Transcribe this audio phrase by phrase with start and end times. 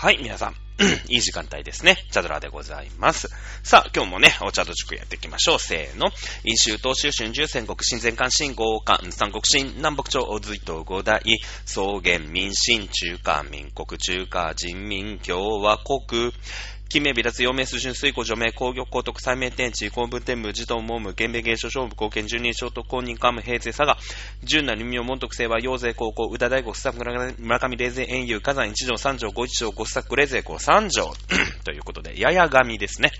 [0.00, 0.54] はい、皆さん。
[1.10, 1.96] いい時間帯ですね。
[2.12, 3.26] チャドラでございます。
[3.64, 5.58] さあ、今日もね、お茶と塾やっていきましょう。
[5.58, 6.06] せーの。
[6.44, 11.20] 飲酒、東州、春秋、戦国、新前関、新豪関、三国新、南北朝、大隋と五大、
[11.66, 16.32] 草原、民進、中華民国、中華人民共和国、
[16.88, 23.98] 金名、微脱、陽明、水準、水庫、除名、工業、高徳、再名天地、公文天武、児童、文武、原米、芸書、勝負、貢献、十人、小徳、公認、官務、平成、佐賀、
[24.42, 31.12] 純な、lumio、門徳、清和、陽勢、高校、宇田大国、スタッフ、村上、霊勢、遠遊、火山、一条、三条、五一条、五作、霊勢、五三条。
[31.64, 33.12] ということで、やや神ですね。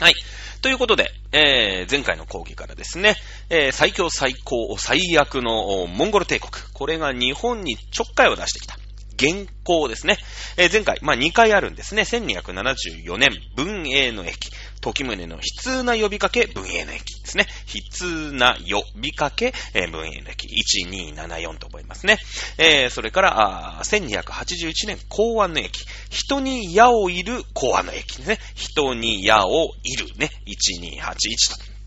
[0.00, 0.14] はい。
[0.62, 3.16] ということで、えー、前回の講義からですね、
[3.50, 6.52] えー、最強最高最悪のモンゴル帝国。
[6.72, 8.78] これが日本にちょっかいを出してきた。
[9.18, 10.18] 原稿ですね。
[10.56, 12.02] えー、前回、まあ、2回あるんですね。
[12.02, 14.50] 1274年、文英の駅。
[14.80, 17.46] 時宗の悲痛な呼びかけ、文英の駅ですね。
[17.74, 20.46] 悲痛な呼びかけ、えー、文英の駅。
[20.46, 22.18] 1274と覚えますね。
[22.58, 25.84] えー、それから、あ1281年、公安の駅。
[26.10, 28.38] 人に矢をいる公安の駅ですね。
[28.54, 30.30] 人に矢をいるね。
[30.46, 31.78] 1281と。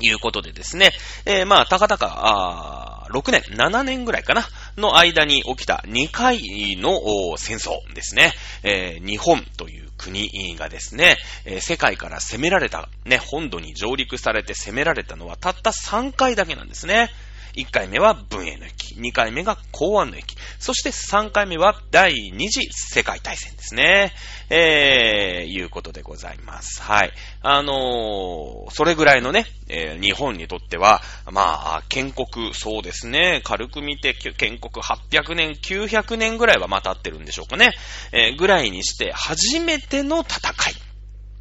[0.00, 0.92] いうことでですね、
[1.26, 8.32] えー、まあ、たかたか、あ6年、7年ぐらいかな、の間に起きた2回の戦争ですね。
[8.62, 17.10] えー、日本という国がですね、えー、世界から攻められた、ね、本土に上陸されて攻められたのはたった3回だけなんですね。
[17.54, 24.12] 1回目は文英の駅、2回目が公安の駅、そして3回目は第2次世界大戦ですね。
[24.48, 26.82] えー、いうことでございます。
[26.82, 27.12] はい。
[27.42, 37.72] あのー、それぐらいのね、えー、日本にとっては、まあ、建国、そうですね、軽く見て建国800年、900年ぐらいはまたってるんでしょうかね。
[38.12, 40.74] えー、ぐらいにして、初めての戦い。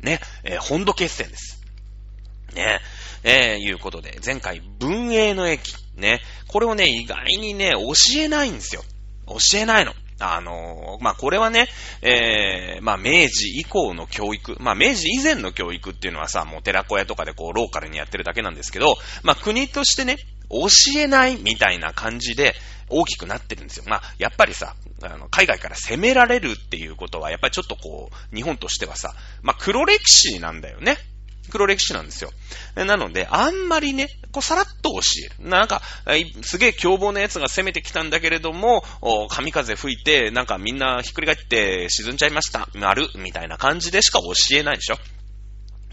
[0.01, 1.61] ね、えー、本土決戦です。
[2.53, 2.81] ね、
[3.23, 8.83] えー、いうことで、前回、文英の駅、ね、これをね、意外にね、教えないんですよ。
[9.27, 9.93] 教えないの。
[10.19, 11.67] あのー、まあ、これはね、
[12.01, 20.17] えー、まあ、明治以降の教育、まあ、明治以前の教育っていうのはさ、もう寺子屋とかでこう、ローカルにやってるだけなんですけど、まあ、国としてね、
[20.49, 22.53] 教えないみたいな感じで
[22.89, 23.85] 大きくなってるんですよ。
[23.87, 30.97] まあ、やっぱりさ、あの、海外から攻められるっていうことは、やっぱりちょっとこう、日本としてはさ、まあ、黒歴史なんだよね。
[31.49, 32.31] 黒歴史なんですよ。
[32.75, 35.49] なので、あんまりね、こうさらっと教える。
[35.49, 35.81] なんか、
[36.43, 38.83] すげえ凶暴な奴が攻めてきたんだけれども、
[39.29, 42.69] 神風吹いて、なんかみんなひっくり返って沈んじゃいました。
[42.75, 44.97] 丸、みたいな感じでしか教えないでしょ。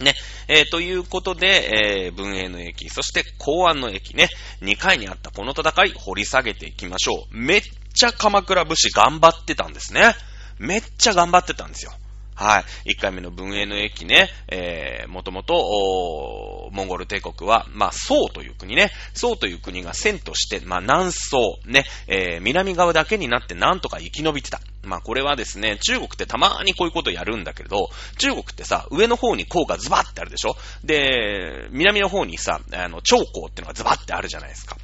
[0.03, 0.15] ね。
[0.47, 4.29] えー、ということで、えー、文英の駅、そして公安の駅ね、
[4.63, 7.37] 2回にあったこの戦い、掘り下げていきましょう。
[7.37, 7.63] めっ
[7.95, 10.15] ちゃ鎌倉武士頑張ってたんですね。
[10.59, 11.93] めっちゃ頑張ってたんですよ。
[12.41, 12.93] はい。
[12.95, 24.61] 1回目の文英の駅ね、えー、もともと、モンゴル帝国は、まあ、宋という国ね、宋という国が遷として、まあ、南宋、ね、えー、南側だけになってなんとか生き延びてた。
[24.85, 30.57] まあ、これはですね、中国ってたまーにこういうことやるんだけれど、中国ってさ、上の方に項がズバってあるでしょ？
[30.85, 34.77] で、南の方にさ、あの、長江ってのがズバってあるじゃないですか。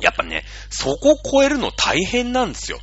[0.00, 2.80] やっぱね、そこを越えるの大変なんですよ。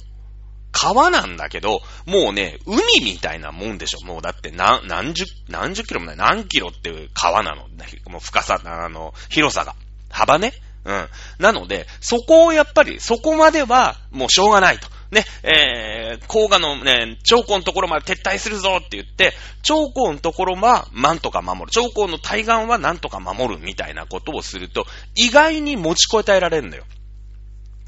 [0.74, 4.06] 川なんだけど、もうね、海みたいなもんでしょ。
[4.06, 7.68] もうだって何、何十、何十キロもない、何キロっていう川なの。
[8.10, 9.76] もう深さ、あの、広さが。
[10.10, 10.52] 幅ね。
[10.86, 11.08] うん。
[11.40, 14.88] なので、そこをやっぱり、そこまではもうしょうがないと。
[15.12, 21.68] ね、えー、甲賀のね、長江のところまで撤退するぞって言って、長江のところはなんとか守る。
[21.72, 24.86] 長江の対岸はなんとか守るみたいなことをすると、
[25.16, 26.86] 意外に持ちこえてえられるんだよ。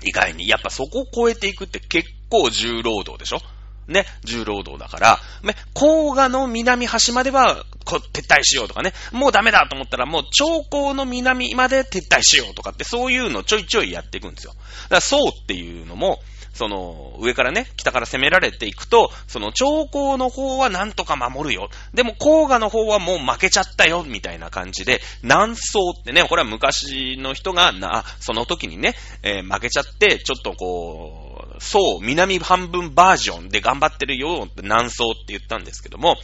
[0.04, 0.48] 意外に。
[0.48, 3.40] やっぱそこを超えていくって結構重労働でしょ？
[3.88, 14.54] ね、重労働だから、ね、甲賀の南端までは、撤退しようとかね、もうダメだと思ったら、もう長江の南まで撤退しようとかって、そういうのちょいちょいやっていくんですよ。
[14.54, 16.20] だからそうっていうのも、
[16.56, 21.70] その、上からね、北から攻められていくと、その、長江の方はなんとか守るよ。
[21.94, 36.16] でも、黄河の方はもう負けちゃったよ、みたいな感じで、南宋ってね、これは昔の人が、な、その時にね、えー、負けちゃって、ちょっとこう、そう、南半分バージョンで頑張ってるよ、南宋って言ったんですけども、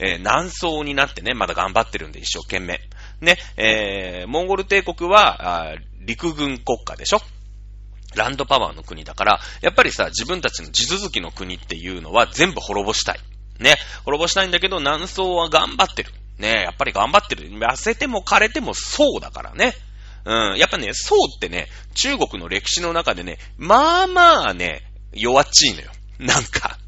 [0.00, 2.78] えー、南宋になってね、まだ頑張ってるんで一生懸命。
[3.22, 7.22] ね、えー、モンゴル帝国は、陸軍国家でしょ
[8.14, 13.20] ランドパワーの国だから、やっぱりさ、自分たちの地続きの国っていうのは全部滅ぼしたい。
[13.60, 13.76] ね。
[14.04, 16.12] 滅ぼしたいんだけど、南宋は頑張ってる。
[16.38, 16.62] ね。
[16.62, 17.50] やっぱり頑張ってる。
[17.50, 19.74] 痩せても枯れてもそうだからね。
[20.24, 20.58] うん。
[20.58, 24.82] やっぱね、そうってね、中国の歴史の中でね、まあまあね、
[25.12, 25.90] 弱っちいのよ。
[26.18, 26.78] なんか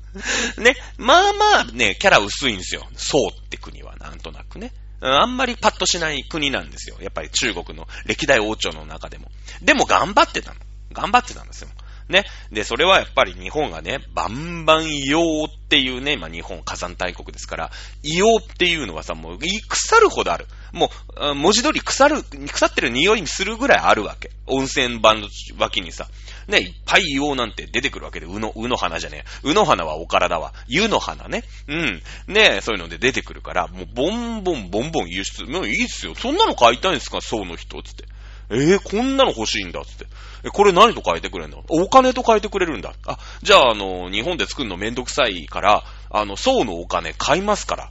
[0.59, 0.75] ね。
[0.97, 2.87] まあまあね、キャラ薄いんですよ。
[2.97, 4.73] そうって国は、なんとなくね。
[5.01, 6.97] あんまりパッとしない国なんですよ。
[7.01, 9.31] やっぱり中国の歴代王朝の中でも。
[9.63, 10.61] でも頑張ってたの。
[10.93, 11.69] 頑張ってたんですよ。
[12.09, 12.25] ね。
[12.51, 17.71] で、それはやっぱり日本がね、バンバン硫黄っていうね、まあ日本火山大国ですから、
[18.03, 20.47] 硫黄っていうのはさ、もう腐るほどある。
[20.73, 20.91] も
[21.21, 24.31] う、文字通り腐る、腐ってる匂いにするぐらいあるわけ。
[24.47, 25.29] 温泉版の
[25.59, 26.09] 脇にさ。
[26.49, 29.49] ね、いっぱい硫黄なんて出てくるわけで、うの、うの花じゃねえ。
[29.51, 30.53] うの花はお体は。
[30.67, 31.45] 湯の花ね。
[31.69, 32.03] うん。
[32.27, 35.45] ねえそういうので出てくるから、もうボンボンボンボン輸出。
[35.45, 36.17] もういいっすよ。
[36.17, 37.21] そんなの買いたいんですか？
[37.21, 38.05] 層の人つって。
[38.51, 40.07] えー、こんなの欲しいんだっつって。
[40.45, 41.65] え、これ何と変えてくれんの？
[41.69, 42.95] お金と変えてくれるんだ。
[43.07, 47.91] あ、じゃあ、あの、日本で作るのめんどくさいから、あの、層のお金買いますから。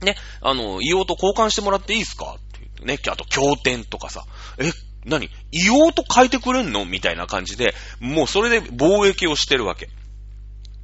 [0.00, 2.36] ね、あの、硫黄と交換してもらっていいですか？
[2.36, 4.24] ってね、あと、経典とかさ。
[4.58, 4.70] え、
[5.04, 5.28] 何？
[5.52, 6.84] 硫黄と変えてくれんの？
[6.84, 9.88] みたいな感じで、もうそれで貿易をしてるわけ。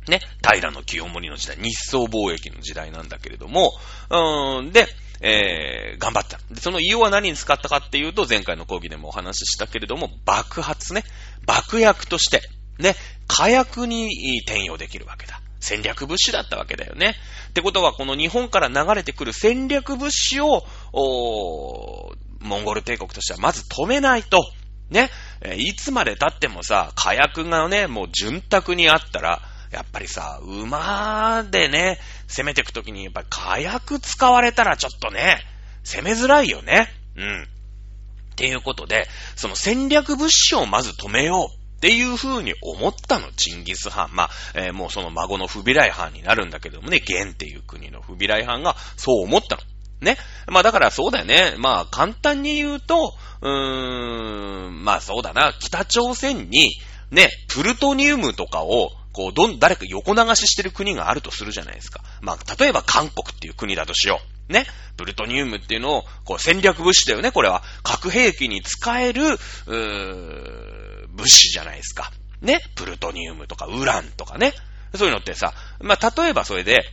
[0.09, 3.73] ね、平清盛の時代、日宋貿易の時代なんだけれども、
[4.11, 4.89] うーん、で、
[5.23, 6.39] えー、頑張った。
[6.51, 11.05] で、その硫黄は何に使ったかっていうと、前回の講義でもお話ししたけれども、爆発ね。
[11.47, 12.43] 爆薬として、
[12.79, 12.97] ね、
[13.29, 15.41] 火薬に転用できるわけだ。
[15.61, 17.15] 戦略物資だったわけだよね。
[17.51, 24.45] ってことは、この日本から流れてくる戦略物資を、モンゴル帝国としてはまず止めないと、
[24.91, 25.09] ね、
[25.57, 29.41] いつまで経ってもさ、火薬がね、もう潤沢にあったら、
[29.73, 31.99] やっぱりさ、馬でね、
[32.29, 35.39] 攻めていくときに、やっぱり火薬使われたらちょっとね、
[35.83, 36.89] 攻めづらいよね。
[37.17, 37.43] うん。
[37.43, 44.15] っていうことで、その戦略物資をまず止めようっていう風に思ったの、チンギス・ハン。
[44.15, 49.63] まあ、えー、もうその孫のフビライハンになるんだけどもね、ゲンっていう国のフビライハンがそう思ったの。
[50.01, 50.17] ね。
[50.49, 51.55] まあだからそうだよね。
[51.59, 55.53] まあ簡単に言うと、うーん、まあそうだな。
[55.59, 56.77] 北朝鮮に、
[57.11, 62.03] ね、プルトニウムとかをこう、どん、誰か横流ししてる国があるとするじゃないですか。
[62.21, 64.53] まあ、例えば韓国っていう国だとしよう。
[64.53, 64.67] ね。
[64.97, 67.63] プルトニウムっていうのを、こう、戦略物資だよね、これは。
[67.83, 72.11] 核兵器に使える、うー、物資じゃないですか。
[72.41, 72.61] ね。
[72.75, 74.53] プルトニウムとか、ウランとかね。
[74.95, 76.85] そういうのってさ、まあ、例えばそれで、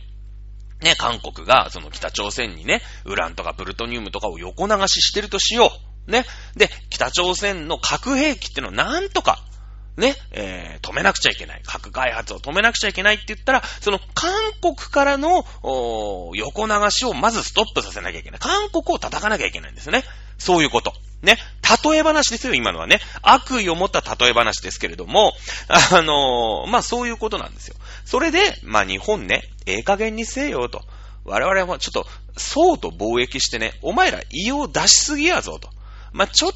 [0.82, 5.70] ね、韓国が、その北朝鮮にね、ウランとかプルトニウムとかを横流ししてるとしよ
[6.08, 6.10] う。
[6.10, 6.24] ね。
[6.56, 9.44] で、北朝鮮の核兵器ってのをなんとか、
[10.00, 11.62] ね、えー、止めなくちゃいけない。
[11.64, 15.44] 核開発を止めなくちゃいけないって言ったら、その韓国からの、
[16.34, 18.40] 横流しをまずストップさせなきゃいけない。
[18.40, 20.02] 韓国を叩かなきゃいけないんですね。
[20.38, 20.92] そういうこと。
[21.22, 21.38] ね。
[21.84, 23.00] 例え話ですよ、今のはね。
[23.22, 25.34] 悪意を持った例え話ですけれども、
[25.68, 27.76] あのー、まあ、そういうことなんですよ。
[28.04, 30.82] それで、まあ、日本ね、ええ加減にせえよと。
[31.24, 32.06] 我々はちょっと、
[32.36, 35.68] そうと貿易してね、お前ら胃を出しすぎやぞと。
[36.12, 36.52] まあ、ちょっ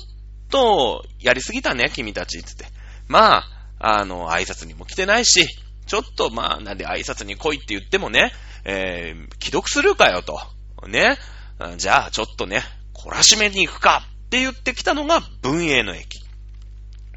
[0.51, 2.67] と、やりすぎたね、君たち、つって。
[3.09, 3.45] まあ、
[3.79, 5.47] あの、挨拶にも来てないし、
[5.87, 8.33] ちょっとまあ、なんで挨拶に来いって言ってもね、
[8.65, 10.41] えー、既読するかよと。
[10.89, 11.19] ね。
[11.77, 12.63] じゃあ、ちょっとね、
[12.95, 16.25] 懲らしめに行くかって言ってきたのが文英の駅。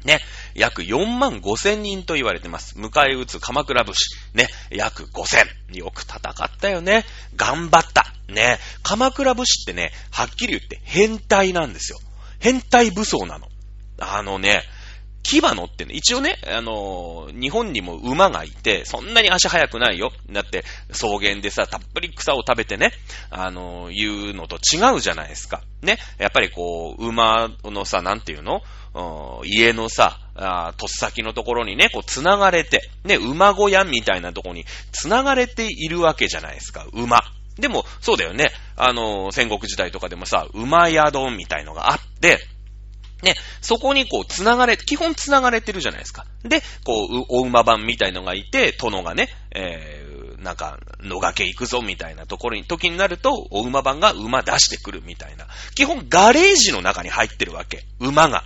[0.04, 0.20] ね。
[0.54, 2.78] 約4万5千人と言われてます。
[2.78, 4.00] 迎え撃つ鎌倉武士。
[4.34, 4.48] ね。
[4.70, 5.46] 約5千。
[5.72, 7.04] よく戦ったよね。
[7.36, 8.12] 頑張った。
[8.32, 8.58] ね。
[8.82, 11.98] 鎌倉武士ってね、はっきり言って変態なんですよ。
[12.38, 13.48] 変態武装なの。
[13.98, 14.62] あのね、
[15.36, 20.12] 牙乗ってね、一応ね、あのー、日本にも馬がいて、そんなに足速くないよ。
[20.30, 22.92] だって、草原でさ、たっぷり草を食べてね、
[23.30, 25.62] あのー、いうのと違うじゃないですか。
[25.82, 25.98] ね。
[26.18, 28.62] やっぱりこう、馬のさ、なんていうの？
[29.44, 37.20] 家のさ、あとっ先のところにね、こう、繋がれて、ね、馬小屋みたいなところに繋がれているわけじゃないですか、馬。
[37.58, 38.50] でも、そうだよね。
[38.76, 42.38] あのー、戦国時代とかでもさ、馬宿みたいのがあって、
[43.22, 46.24] ね、そこにこう、繋がれ、基本繋がれてるじゃないですか。
[46.44, 55.48] で、こう、お馬番みたいのがいて、殿がね、えー、なんか、野掛け行くぞみたいなところに、時になると、お馬番が馬出してくるみたいな。
[55.74, 57.84] 基本、ガレージの中に入ってるわけ。
[57.98, 58.44] 馬が。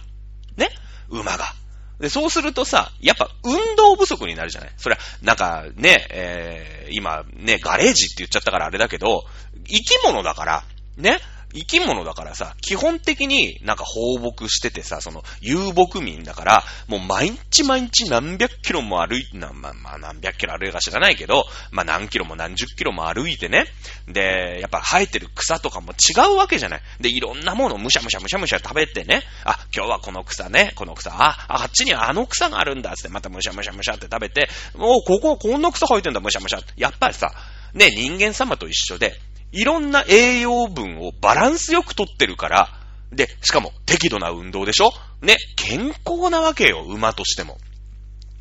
[0.57, 0.71] ね？
[1.11, 1.53] 馬が。
[2.01, 4.73] で、そうするとさ、やっぱ運動不足になるじゃない？
[4.79, 9.25] それは、なんかね、えー、今ね、ガレージって言っちゃったからあれだけど、
[9.67, 10.65] 生き物だから、
[10.97, 11.21] ね、
[11.55, 23.67] 生き物だからさ、基本的になんか放牧しててさ、その遊牧民だから、もう毎日毎日何百キロも歩いて、なまあ、まあ何百キロ歩いか知らないけど、まあ何キロも何十キロも歩いてね。
[24.09, 26.83] で、やっぱ生えてる草とかも違うわけじゃない。
[27.01, 29.23] で、いろんなものをむしゃむしゃむしゃむしゃ食べてね。
[29.45, 36.73] あ、今日はこの草ね、この草、あ、あっちにあの草があるんだ、つってまたむしゃむしゃむしゃって食べて、もうここはこんな草生えてんだ、むしゃむしゃって。
[36.77, 37.33] やっぱりさ、
[37.75, 39.19] ね、人間様と一緒で、
[39.53, 42.69] いろんな栄養分をバランスよくとってるから、
[43.13, 44.93] で、しかも適度な運動でしょ？
[45.21, 47.59] ね、健康なわけよ、馬としても。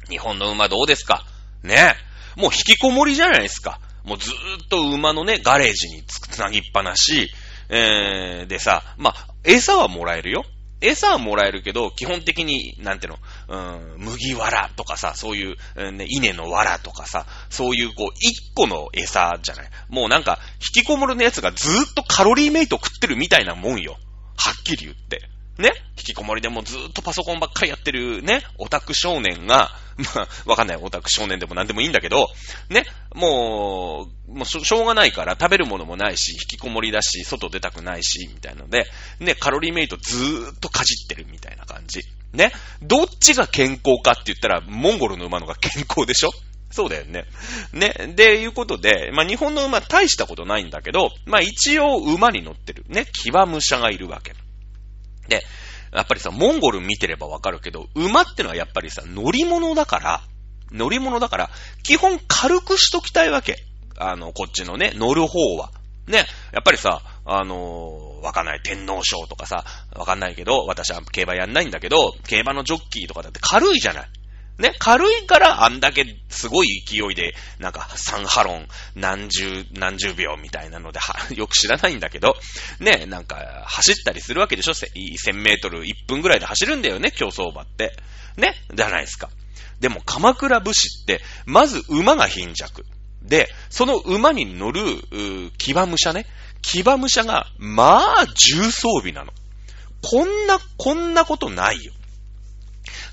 [0.09, 1.25] 日本の馬どうですか？
[1.63, 1.95] ね、
[2.35, 3.79] もう引きこもりじゃないですか。
[4.03, 7.29] もうずーっと馬のね、ガレージにつつなぎっぱなし、
[7.69, 10.43] えー、でさ、まあ、餌はもらえるよ。
[10.81, 13.13] 餌はもらえるけど、基本的に、なんていう
[13.47, 19.69] の、うん、麦わらとかさ、そういう、うんね、稲のわらとかさ、そういうこう、一個の餌じゃない？
[19.89, 20.39] もうなんか、
[20.75, 23.97] 引きこもるのやつがずーっとカロリーメイト食ってるみたいなもんよ。
[24.37, 25.21] はっきり言って。
[25.57, 29.71] ね、引きこもりでもずっとパソコンばっかりやってるね、オタク少年が、
[30.15, 30.77] まあ、わかんない。
[30.77, 32.27] オタク少年でもなんでもいいんだけど、
[32.69, 38.87] ね、もう、もうしょうがないから食べるものもないし、引きこもりだし、外出たくないし、みたいなので、
[39.19, 41.99] ね、カロリーメイトずーっとかじってるみたいな感じ。
[42.33, 46.31] ね、どっちが健康かって言ったら、モンゴルの馬のが健康でしょ？
[46.71, 47.25] そうだよね。
[47.73, 48.13] ね。
[48.15, 52.85] で、いうことで、まあ、日本の馬大したことないんだけど、まあ、一応馬に乗ってる。
[52.87, 54.33] ね、騎馬武者がいるわけ。
[55.27, 55.43] で、
[55.93, 60.21] やっぱりさ、モンゴル見てればわかるけど、馬ってのはやっぱりさ、乗り物だから、
[60.71, 61.49] 乗り物だから、
[61.83, 63.57] 基本軽くしときたいわけ。
[63.97, 65.71] あの、こっちのね、乗る方は。
[66.07, 74.09] ね、やっぱりさ、あのー、わかんない、天皇賞とかさ、わかんないけど、私は競馬やんないんだけど、競馬のジョッキーとかだって軽いじゃない。
[74.57, 80.99] ね、軽いからあんだけすごい勢いで、なんか3ハロン何十、何十秒みたいなので、
[81.35, 82.35] よく知らないんだけど、
[82.79, 87.97] ね、なんか走ったりするわけでしょ ?1000 メートル1分ぐらいで走るんだよね、競走馬って。
[88.37, 89.29] ね、じゃないですか。
[89.79, 92.85] でも鎌倉武士って、まず馬が貧弱。
[93.23, 94.81] で、その馬に乗る、
[95.57, 96.27] 騎馬武者ね。
[96.61, 99.33] 騎馬武者が、まあ、重装備なの。
[100.01, 101.93] こんな、こんなことないよ。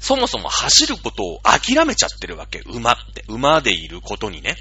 [0.01, 2.61] そもそも走ることを諦めちゃってるわけ。
[2.67, 3.25] 馬って。
[3.29, 4.57] 馬でいることにね。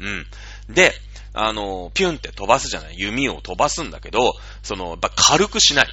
[0.00, 0.26] うん。
[0.74, 0.92] で、
[1.34, 2.94] あの、ピュンって飛ばすじゃない。
[2.98, 5.86] 弓を飛ばすんだけど、その、やっぱ軽くしない。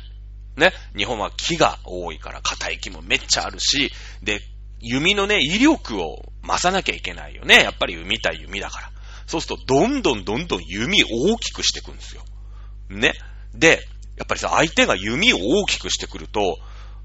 [0.58, 0.74] ね。
[0.98, 4.42] 日本は木が多いから硬い木もめっちゃあるし、で、
[4.82, 7.64] 弓のね、威力を増さなきゃいけないよね。
[7.64, 8.92] やっぱり弓対弓だから。
[9.28, 12.24] そうすると、どんどんどんどん弓大きくしていくんですよ。
[12.90, 13.14] ね。
[13.54, 16.58] で、やっぱりさ、相手が弓を大きくしてくると、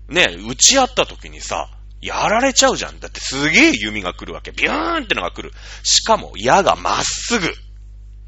[0.08, 1.70] ね、打ち合った時にさ、
[2.00, 3.00] やられちゃうじゃん。
[3.00, 4.50] だってすげえ弓が来るわけ。
[4.50, 5.52] ビューンってのが来る。
[5.82, 7.54] しかも矢がまっすぐ。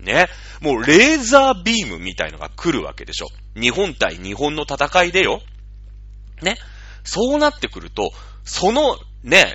[0.00, 0.28] ね。
[0.60, 3.28] もうレーザービームみたいのが来るわけでしょ。
[3.54, 5.42] 日本対日本の戦いでよ。
[6.42, 6.56] ね。
[7.04, 8.12] そうなってくると、
[8.44, 9.54] そのね、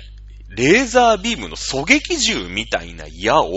[0.50, 3.50] レーザービームの狙撃銃みたいな矢を、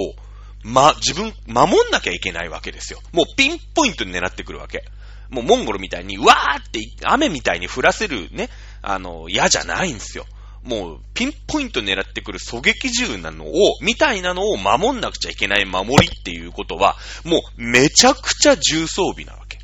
[0.63, 2.99] ま、自分、守んなきゃいけないわけですよ。
[3.11, 4.83] もうピンポイントに狙ってくるわけ。
[5.29, 8.49] もうモンゴルみたいに、わーって雨みたいに降らせるね、
[8.81, 10.25] あの、矢じゃないんですよ。
[10.63, 13.51] もう、ピンポイント狙ってくる狙撃銃なのを、
[13.81, 19.59] みたいなのを守んなくちゃいけない守りっていうことは、もう、めちゃくちゃ重装備なわけ。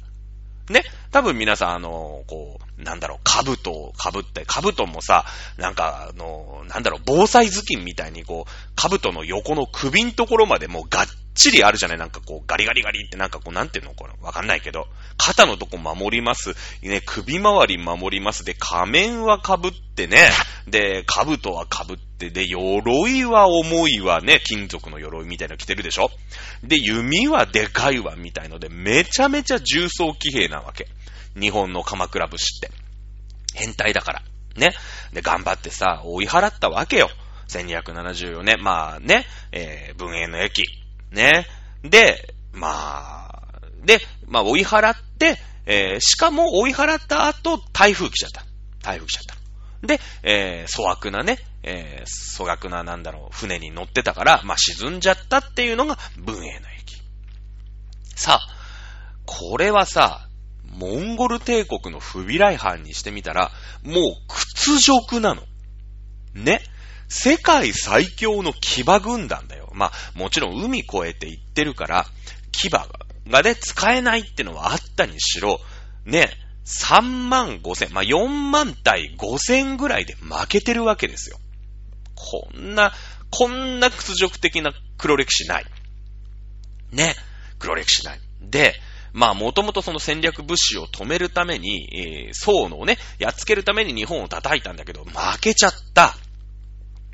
[0.72, 5.26] ね多分皆さん、あの、こう、なんだろう、兜を被って、兜もさ、
[5.58, 11.98] なんか、あの、なんだろう、防災頭巾みたいに、こう、兜の横の首んところまでもうがっちりあるじゃない？
[11.98, 13.94] なんかこう、ガリガリガリってなんかこう、なんていうの？
[13.94, 16.54] これ、わかんないけど、肩のとこ守ります。
[16.82, 18.44] ね、首周り守ります。
[18.44, 20.30] で、仮面は被ってね、
[20.68, 26.10] で、兜は被って、で、鎧は重いわね、金属の鎧みたいなの着てるでしょ？
[26.64, 30.88] で、弓はでかいわ、みたいので、めちゃめちゃ重装騎兵なわけ。
[31.40, 32.72] 日本の鎌倉武士って。
[33.54, 34.24] 変態だから。
[34.58, 34.74] ね。
[35.14, 37.10] で、頑張ってさ、追い払ったわけよ。
[37.48, 38.62] 1274年。
[38.62, 40.64] まあね、えー、文英の駅。
[41.12, 41.46] ね。
[41.84, 48.46] で、まあ、で、まあ追い払って、えー、しかも追い払った後、台風来ちゃった。
[48.82, 49.24] 台風来ちゃっ
[49.82, 49.88] た。
[49.88, 57.02] で、えー、粗悪なね、えー、粗悪ななんだろう、船に乗ってたから、まあ沈んじゃったっていうのが文英の駅。
[58.16, 58.62] さあ、
[59.26, 60.28] これはさ、
[60.66, 63.52] モンゴル帝国の不備来犯にしてみたら、
[63.84, 65.44] もう屈辱なの。
[66.34, 66.62] ね。
[67.08, 69.61] 世界最強の騎馬軍団だよ。
[69.74, 72.06] まあ、もちろん海越えて行ってるから、
[72.52, 72.88] 騎馬
[73.28, 75.60] がね、使えないってのはあったにしろ、
[76.06, 76.30] ね、
[76.66, 81.40] 3万5千、まあ、4万対5千ぐらいで負けてるわけですよ。
[82.16, 82.94] こんな、
[83.30, 85.66] こんな屈辱的な黒歴史ない。
[86.92, 87.16] ね、
[87.60, 88.20] 黒歴史ない。
[88.42, 88.76] で、
[89.14, 96.16] まあ、もともとその戦略物資を止めるために、えー、宋のをね、やっつけるために日本を叩いたんだけど、負けちゃった。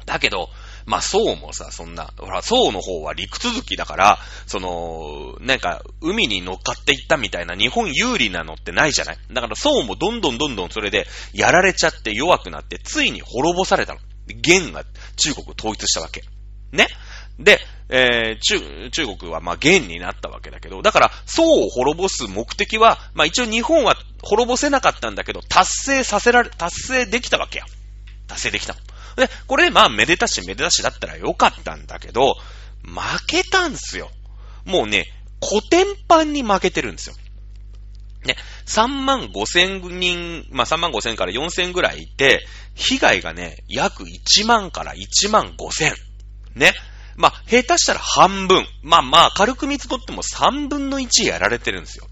[0.06, 0.50] だけど、
[0.88, 9.18] まあ、宋もさ、そんな、ほら、宋の方は陸続きだから、その、なんか、海に乗っかっていったみたいな日本有利なのってないじゃない？
[9.32, 14.00] だから宋もどんどんどんどんそれでやられちゃって弱くなって、ついに滅ぼされたの。
[14.28, 14.86] 元が
[15.18, 16.24] 中国を統一したわけ。
[16.72, 16.88] ね？
[17.38, 27.66] で、えー、中、中国はまあ元になったわけだけど、だから、宋を滅ぼす目的は、まあ一応日本は滅ぼせなかったんだけど、達成させられ、達成できたわけや。
[28.28, 28.80] 達成できたの。
[29.18, 32.36] で、これ、まあ、めでたしめでたしだったらよかったんだけど、
[32.84, 34.12] 負けたんすよ。
[34.64, 35.08] もうね、
[35.44, 37.16] 古典版に負けてるんですよ。
[38.26, 42.46] ね、3万5千人、まあ、3万5千から4千ぐらいいて、
[42.76, 45.94] 被害がね、約1万から1万5千。
[46.56, 46.74] ね。
[47.16, 48.68] まあ、下手したら半分。
[48.84, 52.08] まあまあ、軽く見積もっても3分の1やられてるんですよ。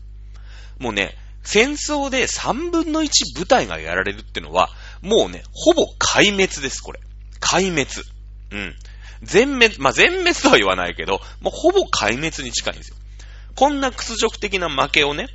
[0.80, 4.70] もうね、戦争で3分の1部隊がやられるってのは、
[5.02, 7.00] もうね、ほぼ壊滅です、これ。
[7.40, 7.88] 壊滅。
[8.52, 8.76] うん。
[9.22, 12.98] 全滅、まあ、全滅とは言わないけど、もうほぼ壊滅に近いんですよ。
[13.56, 15.28] こんな屈辱的な負けをね、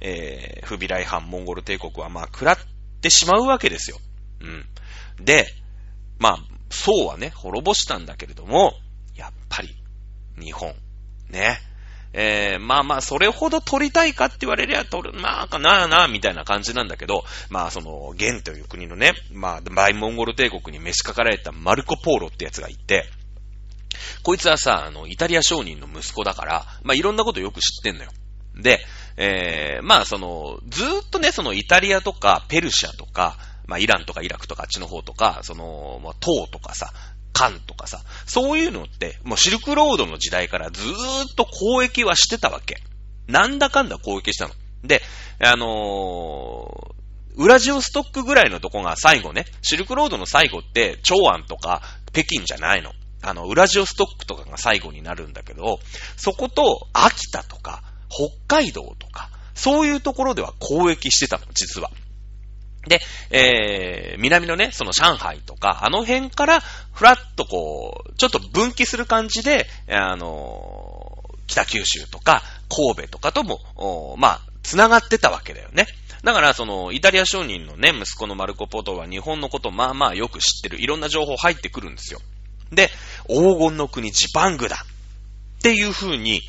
[0.00, 2.58] えー、不備来藩モンゴル帝国はまあ、食らっ
[3.00, 3.98] てしまうわけですよ。
[4.40, 5.24] うん。
[5.24, 5.46] で、
[6.18, 6.38] まあ、
[6.70, 8.74] そうはね、滅ぼしたんだけれども、
[9.14, 9.76] やっぱり、
[10.40, 10.74] 日本、
[11.30, 11.60] ね。
[12.14, 23.06] えー、まあまあ、それほど取りたいかって言われりゃ取る、まあかなあなあ、みたいな感じなんだけど、まあその、ゲンという国のね、まあ、バイモンゴル帝国に召しかかられたマルコ・ポーロってやつがいて、
[24.22, 28.10] こいつはさ、あの、イタリア商人の息子だから、まあいろんなことよく知ってんのよ。
[28.54, 28.80] で、
[29.16, 36.92] えー、まあその、ずーっとね、そのイタリアとかペルシャとか、まあイランとかイラクとかあっちの方とか、その、まあ、唐とかさ、
[37.32, 40.92] カンとかさ、そういうのって、もうシルクロードの時代からずー
[41.30, 42.82] っと交易はしてたわけ。
[43.26, 44.54] なんだかんだ交易したの。
[44.84, 45.02] で、
[45.40, 52.92] あのー、ウラジオストックぐらいのとこが最後ね、シルクロードの最後って、長安とか北京じゃないの。
[53.22, 55.78] あの、ウラジオストックとかが最後になるんだけど、
[56.16, 61.90] そこと秋田とか、北海道とか、そういうところでは交易してたの、実は。
[62.86, 66.60] で、えー、南のね、その上海とか、あの辺から、
[66.92, 75.86] ふらっとこう、ちょっと分岐する感じで、あのー、北九州とか、神戸とかとも、まあ、繋がってたわけだよね。
[76.24, 80.80] だから、その、イタリア商人のね、息子のマルコ・ポトは日本のことまあまあよく知ってる。
[80.80, 82.20] いろんな情報入ってくるんですよ。
[82.70, 82.90] で、
[83.28, 84.84] 黄金の国ジパングだ
[85.58, 86.40] っていう風に、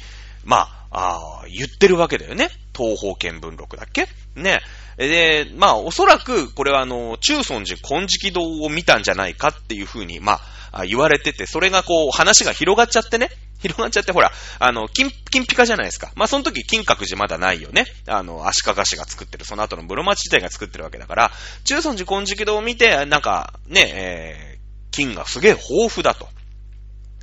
[0.46, 2.50] まあ、あ言ってるわけだよね。
[2.76, 4.08] 東方見聞録だっけ？
[4.36, 4.62] ね。
[4.98, 10.40] で、まあ、おそらく、これはあの、中尊寺金色堂を見たんじゃないかっていう風に、ま
[10.72, 13.30] あ、言われてて、それがこう、話が広がっちゃってね。
[13.60, 16.12] 広がっちゃって、ほら、あの、金、金ピカじゃないですか。
[16.16, 17.86] まあ、その時、金閣寺まだないよね。
[18.08, 21.32] あの、足利氏が作ってる、その後の室町時代が作ってるわけだから、
[21.64, 26.28] 中尊寺金色堂を見て、なんか、ね、えー、金がすげえ豊富だと。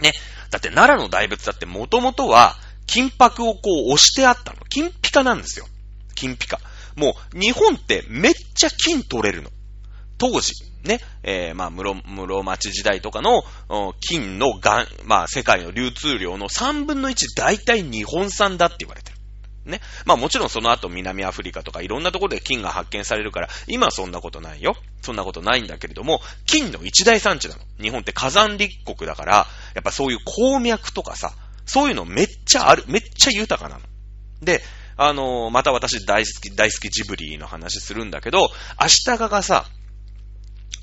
[0.01, 0.13] ね。
[0.51, 4.59] だって奈良の大仏だってもともとは金箔をこう押してあったの。
[4.69, 5.67] 金ピカなんですよ。
[6.17, 6.61] 金ピカ。
[7.01, 9.51] もう日本ってめっちゃ金取れるの。
[10.19, 10.53] 当時、
[10.85, 13.43] ね、えー、まあ、室、室町時代とかの
[14.01, 19.21] 金のがん、まあ、世界の流通量の3分の1大体日本産だって言われてる。
[19.65, 19.81] ね。
[20.05, 24.77] まあもちろんその後南アフリカとかいろんなところで金が発見されるから、今はそんなことないよ。
[25.03, 27.63] そんなことないんだけれども、金の一大産地なの。
[27.81, 31.33] 日本って火山立国だから、やっぱそういう鉱脈とかさ、
[31.65, 33.85] そういうのめっちゃある、めっちゃ豊かなの。
[34.43, 34.63] で、
[35.03, 39.65] あのー、また私大好き、大好きジブリの話するんだけど、明日ががさ、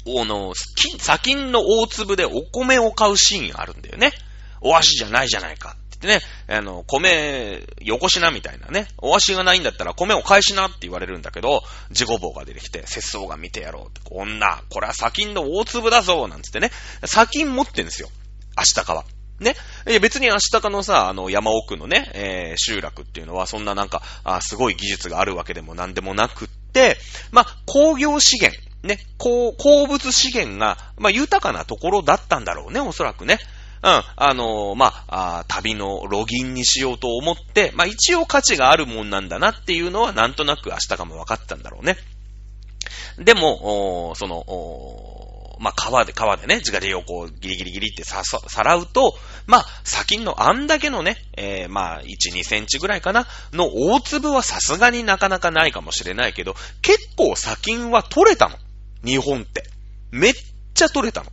[0.08, 4.12] おの、金、砂金の大粒でお米を買うシーンあるんだよね。
[4.60, 5.76] お足じゃないじゃないか。
[5.98, 16.72] ってね、あの、米、よこしなみたいなね、お足がないんだったら米を返しなって言われるんだけど、地ごぼうが出てきて、節操が見てやろうって、女、これは砂金の大粒だぞなんつってね、
[17.06, 18.10] 砂金持ってんですよ。
[18.58, 19.06] 明日かは。
[19.40, 19.56] ね。
[19.88, 26.98] いや別に明日かのさ、あの山奥のね、えー、集落っていうのはそんななんか、あすごい技術があるわけでもなんでもなくって、
[27.32, 29.54] まあ、工業資源、ね、鉱
[29.88, 33.40] 物資源が、まあ、豊かなところだったんだろうね、おそらくね。
[33.84, 41.96] うん、あのー、まあ、旅のロギンにしようと思って、まあ、一応価値があるもんなんだなっていうのは、なんとなく明日かも分かったんだろうね。
[43.20, 44.44] でも、その、
[45.60, 58.58] まあ、川で、川でね、地金をこう、ギリギリギリってさ、さらうと、まあ、砂金のあんだけのね、えー、まあ、1、2センチぐらいかな、の大粒はさすがになかなかないかもしれないけど、結構砂金は取れたの。
[59.04, 59.64] 日本って。
[60.12, 60.34] めっ
[60.74, 61.32] ちゃ取れたの。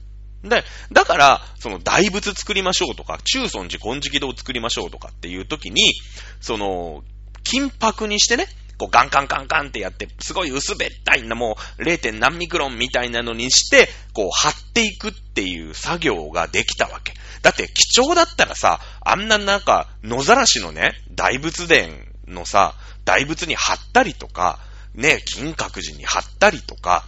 [0.48, 5.94] で、だから、その大仏作りましょうとか、中尊寺金色堂作りましょうとかっていう時に、
[6.40, 7.02] その、
[7.42, 8.46] 金箔にしてね、
[8.78, 12.18] こうガンカンカンカンってやって、すごい薄べったいなもう 0.
[12.18, 17.14] 何ミクロンみたいなのにして、こう貼っていくっていう作業ができたわけ。
[17.42, 21.92] だって貴重だったらさ、あんななんか野ざらしのね、大仏殿
[22.26, 24.58] のさ、大仏に貼ったりとか、
[24.94, 27.04] ね、金閣寺に貼ったりとか、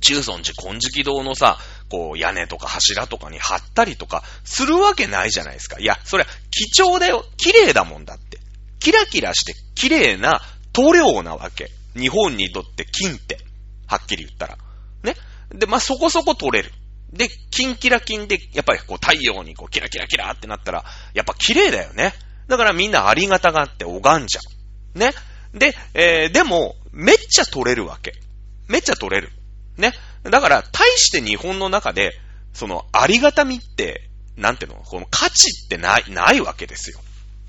[0.00, 1.58] 中尊寺金色堂のさ、
[1.90, 5.78] こう屋根とか柱とかに貼ったりとかするわけないじゃないですか。
[5.80, 7.24] いや、それは貴重だよ。
[7.36, 8.38] 綺麗だもんだって。
[8.78, 10.40] キラキラして綺麗な
[10.72, 11.70] 塗料なわけ。
[11.94, 13.38] 日本にとって金って。
[13.86, 14.58] はっきり言ったら。
[15.02, 15.16] ね。
[15.50, 16.72] で、まあ、そこそこ取れる。
[17.12, 22.14] で、キンキラキンで、やっぱりこう太陽にこうキラキラキラってなったら、やっぱ綺麗だよね。
[22.46, 24.40] だからみんなありがたがあって拝んじゃ
[24.94, 24.98] う。
[24.98, 25.12] ね。
[25.52, 28.12] で、えー、でも、めっちゃ取れるわけ。
[28.68, 29.32] めっちゃ取れる。
[29.76, 29.92] ね。
[30.22, 32.12] だから、大して日本の中で、
[32.52, 34.76] その、ありがたみって、なんていうの？
[34.82, 37.00] この価値ってない、ないわけですよ。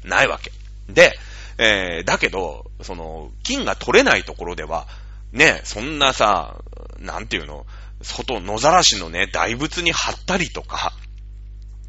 [0.04, 0.52] ないわけ。
[0.92, 1.14] で、
[1.58, 4.88] えー、だけど、その、金が取れないところでは、
[5.32, 6.58] ね、そんなさ、
[7.00, 7.66] なんていうの、
[8.02, 10.94] 外、野ざらしのね、大仏に貼ったりとか、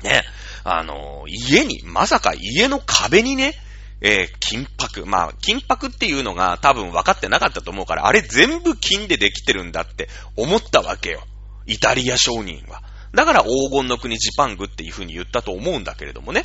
[0.03, 0.23] ね、
[0.65, 3.55] あの、家に、まさか家の壁にね、
[4.01, 5.07] えー、金箔。
[5.07, 11.23] まあ、金箔っていうのが多分分かってなかったと思うから、あれ全部金でできてるんだって思ったわけよ。
[11.67, 12.83] イタリア商人は。
[13.15, 16.45] だから黄金の国ジパングっていう風に言ったと思うんだけれどもね。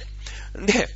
[0.65, 0.87] で、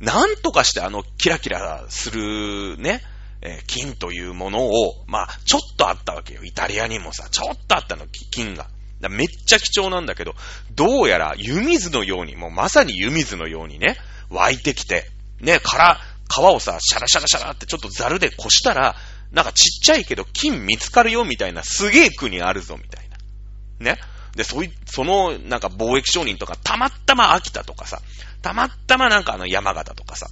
[0.00, 3.02] なんとかしてあのキラキラするね、
[3.40, 6.44] えー、金というものを、まあ、ちょっとあったわけよ。
[6.44, 8.68] イタリアにもさ、ちょっとあったの、金が。
[9.08, 10.34] めっちゃ貴重なんだけど、
[10.74, 13.96] どうやら湯水のように、もうまさに湯水のようにね、
[14.28, 15.08] 湧いてきて、
[15.40, 18.96] ね、から、皮をさ、シャラシャラシャラってちょっとザルでこしたら、
[19.32, 23.08] なんかちっちゃいけど金見つかるよみたいなすげえ国あるぞみたい
[23.80, 23.92] な。
[23.94, 24.00] ね。
[24.34, 28.00] で、そい、その、なんか貿易商人とか、たまたま秋田とかさ、
[28.42, 30.28] たまたまなんかあの山形とかさ、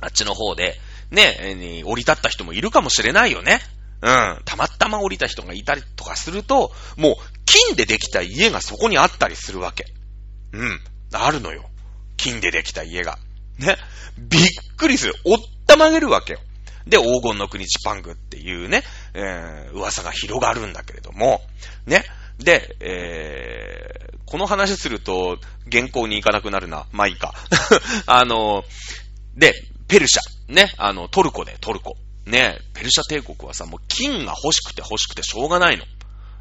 [0.00, 0.76] あっちの方で、
[1.10, 3.60] ね、降り立った人もいるかもしれないよね。
[4.02, 4.42] うん。
[4.44, 7.14] たまたま降りた人がいたりとかすると、もう、
[7.46, 9.86] 金でできた家がそこにあったりするわけ。
[10.52, 10.80] うん。
[11.12, 11.64] あるのよ。
[12.16, 13.18] 金でできた家が。
[13.58, 13.76] ね。
[14.18, 14.42] びっ
[14.76, 15.14] くりする。
[15.24, 16.40] おったまげるわけよ。
[16.86, 18.82] で、黄金の国ジパングっていうね、
[19.14, 21.40] えー、噂が広がるんだけれども、
[21.86, 22.04] ね。
[22.38, 25.38] で、えー、この話すると、
[25.70, 26.86] 原稿に行かなくなるな。
[26.92, 27.34] まあいいか。
[28.06, 28.64] あの、
[29.36, 29.54] で、
[29.88, 30.52] ペルシャ。
[30.52, 30.72] ね。
[30.76, 31.96] あの、トルコで、トルコ。
[32.26, 32.58] ね。
[32.72, 35.84] ペルシャ帝国はさ、もう金が欲しくて欲しくてしょうがないの。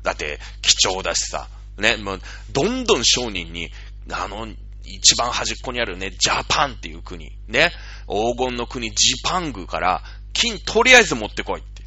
[0.03, 1.47] だって、貴重だしさ。
[1.77, 1.97] ね。
[1.97, 3.71] もう、どんどん商人に、
[4.11, 4.47] あの、
[4.85, 7.31] 一番端っこにあるね、ジャパンっていう国。
[7.47, 7.71] ね。
[8.07, 11.83] 黄金の国、ジパングから、金とりあえず持ってこいって。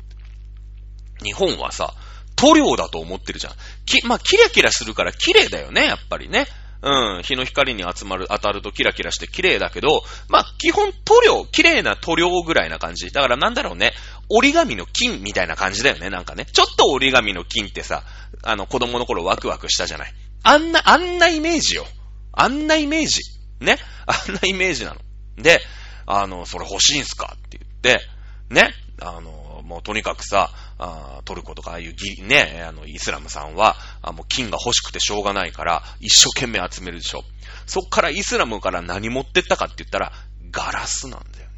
[1.22, 1.94] 日本はさ、
[2.36, 3.52] 塗料だと思ってるじゃん。
[3.84, 6.46] き、まあ、キラキラするから綺麗だよね、やっぱりね。
[6.82, 13.10] うん、日の光に集まる、当たるとキラキラして綺麗だけど、まあ、基本塗料、綺麗な塗料ぐらいな感じ。
[13.10, 13.92] だからなんだろうね、
[14.28, 16.44] 折り紙の金みたいな感じだよね、なんかね。
[16.44, 18.04] ちょっと折り紙の金ってさ、
[18.42, 20.14] あの、子供の頃ワクワクしたじゃない。
[20.42, 21.86] あんな、あんなイメージよ。
[22.32, 23.22] あんなイメージ。
[23.60, 23.78] ね。
[24.06, 25.00] あんなイメージなの。
[25.42, 25.60] で、
[26.06, 28.06] あの、それ欲しいんすかって言って、
[28.50, 28.74] ね。
[29.00, 37.24] あの、もうとにかくさ、あトルコとかああいうギね、あの、イスラムさんは、あもう金が欲しくてしょうがないから、一生懸命集めるでしょ。
[37.66, 40.12] そっからイスラムから何持ってったかって言ったら、
[40.52, 41.50] ガラスなんだよ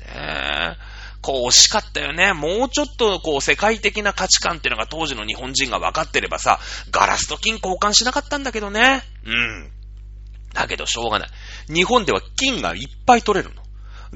[0.72, 0.76] ね。
[1.20, 2.32] こう惜しかったよね。
[2.32, 9.02] もうちょっとこう世界的な価値観っていうのが当時の日本人が分かってればさ、ガラスと金交換しなかったんだけどね。
[9.26, 9.70] うん。
[10.54, 11.28] だけどしょうがない。
[11.68, 13.62] 日本では金がいっぱい取れるの。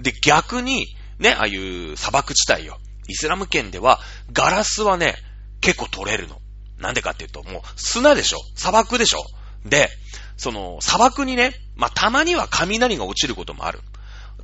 [0.00, 0.86] で、逆に、
[1.18, 2.78] ね、ああいう砂漠地帯よ。
[3.08, 4.00] イスラム圏では、
[4.32, 5.16] ガラスはね、
[5.60, 6.40] 結構取れるの。
[6.78, 9.24] なんでかっていうと、もう砂でしょ砂漠でしょ
[9.64, 9.88] で、
[10.36, 13.80] その砂漠にね、まあ、たまには雷が落ちることもある。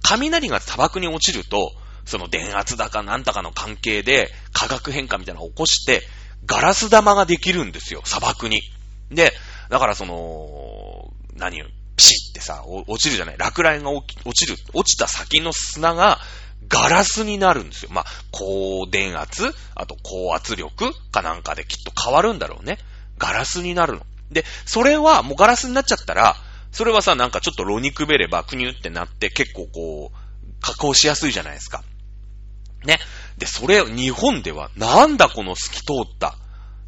[0.02, 1.72] 雷が砂漠に落ちると、
[2.04, 6.02] その電圧だかなんだかの関係で化学変化みたいなのを起こして、
[6.46, 8.62] ガラス玉ができるんですよ、砂漠に。
[9.10, 9.32] で、
[9.68, 11.62] だからその、何
[11.96, 14.56] ピシってさ、落ちるじゃない落雷が落ちる。
[14.72, 16.20] 落ちた先の砂が
[16.66, 17.90] ガラスになるんですよ。
[17.92, 22.78] まあ、高電圧、あと高圧力かなんかできっと変わるんだろうね。
[23.18, 24.06] ガラスになるの。
[24.30, 26.36] で、それはもうガラスになっちゃったら、
[26.72, 30.16] それはさ、なんかちょっとロニくべれば、クニュってなって結構こう、
[30.60, 31.82] 加工しやすいじゃないですか。
[32.84, 32.98] ね。
[33.38, 36.36] で、それ、日本では、なんだこの透き通った、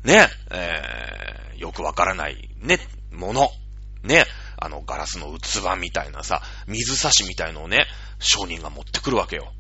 [0.04, 2.78] ね、えー、よくわからない、ね、
[3.12, 3.50] もの、
[4.02, 4.24] ね、
[4.56, 7.87] あの、ガラスの器みたいなさ、水差しみたいのをね、
[8.18, 9.52] 商人が持ってくるわけよ。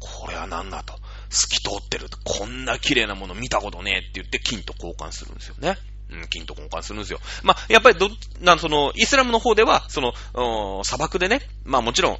[0.00, 0.94] これは何だと。
[1.30, 2.06] 透き通ってる。
[2.24, 5.76] こんな綺麗なもの見たことねえって言って金と交換するんですよね。
[6.10, 7.20] うん、金と交換するんですよ。
[7.42, 8.08] まあ、やっぱりど、
[8.40, 12.18] なんその、イスラムの方では、その、砂漠でね、まあもちろん、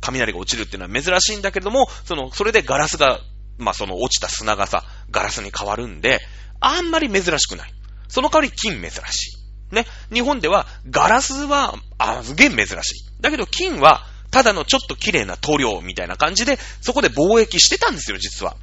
[0.00, 3.20] 雷が落ちるっていうのは珍しいんだけれども、その、それでガラスが、
[3.56, 6.20] まあその落ちた砂がさ、ガラスに変わるんで、
[6.60, 7.72] あんまり珍しくない。
[8.08, 9.38] その代わり金珍し
[9.70, 9.74] い。
[9.74, 9.86] ね。
[10.12, 12.76] 日本ではガラスは、あ、すげえ珍しい。
[13.22, 18.56] だけど金は、ただのちょっと綺麗な塗料みたいな感じで、そこで貿易してたんですよ、実は。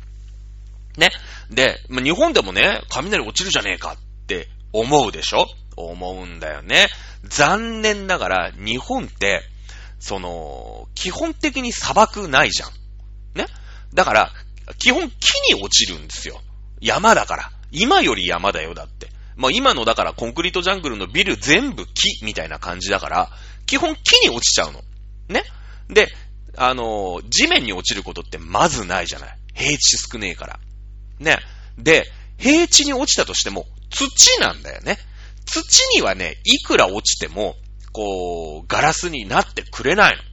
[0.98, 1.12] ね。
[1.50, 5.46] で、日本でもね、雷落ちるじゃねえかって思うでしょ？
[5.78, 6.88] 思うんだよね。
[7.24, 9.44] 残念ながら、日本って、
[10.00, 12.70] その、基本的に砂漠ないじゃん。
[13.38, 13.46] ね。
[13.94, 14.32] だから、
[14.78, 16.42] 基本木に落ちるんですよ。
[16.82, 17.52] 山だから。
[17.72, 19.10] 今より山だよ、だって。
[19.36, 23.30] まあ今のだからコンクリートジャングルのビル全部木みたいな感じだから、
[23.66, 24.82] 基本木に落ちちゃうの。
[25.30, 25.44] ね。
[25.89, 26.08] で、
[26.58, 29.38] あの、地面に落ちることってまずないじゃない。
[29.54, 30.60] 平地少ねえから。
[31.19, 31.38] ね。
[31.78, 32.06] で、
[32.38, 34.97] 平地に落ちたとしても、土なんだよね。
[35.45, 37.56] 土にはね、いくら落ちても、
[37.91, 40.23] こう、ガラスになってくれないの。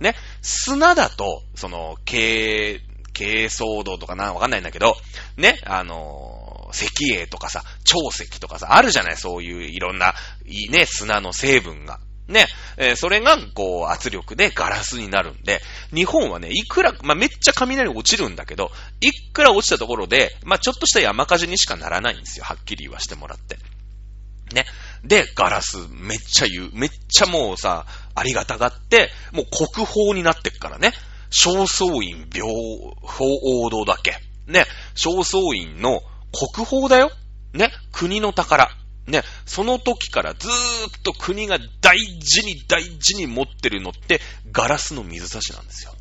[0.00, 0.16] ね。
[0.42, 2.80] 砂だと、その、軽、
[3.16, 4.96] 軽装度とかな、わかんないんだけど、
[5.36, 12.00] ね、あの石英とかさ、潮石とかさ、あるじゃないそういういろんな、いいね、砂の成分が。
[12.28, 12.46] ね、
[12.78, 15.60] えー、それが、こう、圧力でガラスになるんで、
[15.94, 22.44] 日本はね、いくら、まあ、めっちゃ雷落ちるんだけど、いくら落ちたところで、まあ、ちょっとした山火事にしかならないんですよ。
[22.46, 23.58] はっきり言わしてもらって。
[24.54, 24.64] ね。
[25.04, 30.92] で、ガラス、めっちゃ言う、めっちゃもうさ、ありがたがって、もう国宝になってっからね。
[31.30, 32.48] 正倉院病
[33.02, 33.24] 法
[33.64, 34.64] 王道だっけね。
[34.94, 36.00] 正倉院の
[36.32, 37.10] 国宝だよ。
[37.52, 37.70] ね。
[37.92, 38.70] 国の宝。
[39.06, 39.22] ね。
[39.46, 45.94] その時からずーっと国が大事に大事に持ってるのって、ガラスの水差しなんですよ。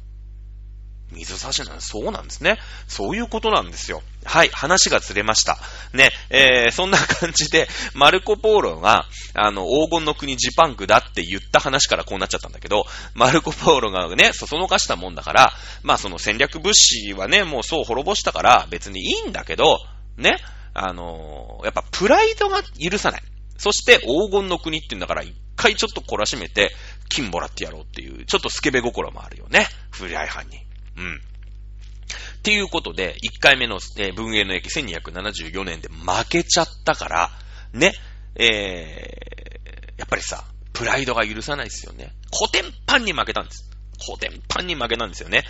[1.13, 1.82] 水差しなん。
[1.82, 2.58] そうなんですね。
[2.88, 4.02] そういうことなんですよ。
[4.26, 5.58] はい、話がずれました。
[5.94, 19.80] ね、えー、そんな感じで、マルコ・ポーロが、あの、黄金の国ジパンクだって言った話からこうなっちゃったんだけど、マルコ・ポーロがね、そそのかしたもんだから、まあその戦略物資はね、もうそう滅ぼしたから別にいいんだけど、
[20.18, 20.38] ね、
[20.74, 23.22] あのー、やっぱプライドが許さない。
[23.58, 26.72] そして黄金の国って言うんだから、一回ちょっと懲らしめて、
[27.10, 29.68] 金もらってやろうっていう、ちょっとスケベ心もあるよね。
[29.92, 30.58] 不良犯に。
[30.98, 31.16] うん。
[31.16, 37.32] っていうことで、1回目の、えー、文英の駅1274年で負けちゃったから、
[37.72, 37.94] ね、
[38.36, 42.12] えー、やっぱりさ、プライドが許さないですよね。
[42.32, 43.70] コテンパンに負けたんです。
[44.06, 45.44] コテンパンに負けたんですよね。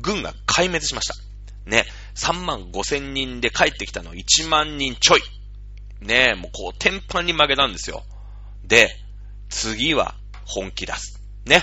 [0.00, 1.14] 軍が壊滅しました。
[1.70, 5.22] ね、3万5千人で帰ってきたの1万人ちょい。
[6.00, 8.04] ね、もうこう、天パンに負けたんですよ。
[8.64, 8.88] で、
[9.48, 11.20] 次は本気出す。
[11.46, 11.62] ね。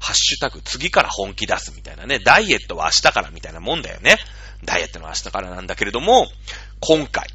[0.00, 2.20] ハッシュタグ、次から本気出すみたいなね。
[2.20, 4.16] ダイエットは明日からみたいなもんだよね。
[4.64, 6.28] ダイエットの明日からなんだけれども、
[6.80, 7.28] 今回、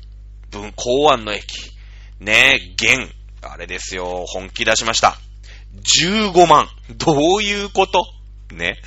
[0.49, 1.71] 文、公安の駅、
[2.19, 5.17] ね、現、あれですよ、本気出しました。
[5.81, 6.69] 15万。
[6.95, 8.05] どういうこと
[8.53, 8.77] ね。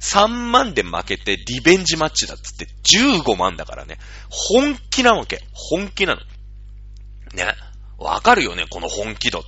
[0.00, 2.66] 3万で負けてリベンジマッチだっつって
[2.98, 3.98] 15万だからね。
[4.28, 5.42] 本気なわけ。
[5.52, 6.20] 本気なの。
[7.34, 7.54] ね。
[7.98, 9.42] わかるよね、この本気度。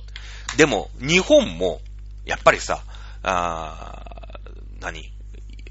[0.57, 1.81] でも、日本も、
[2.25, 2.83] やっぱりさ、
[3.21, 5.11] あー、何？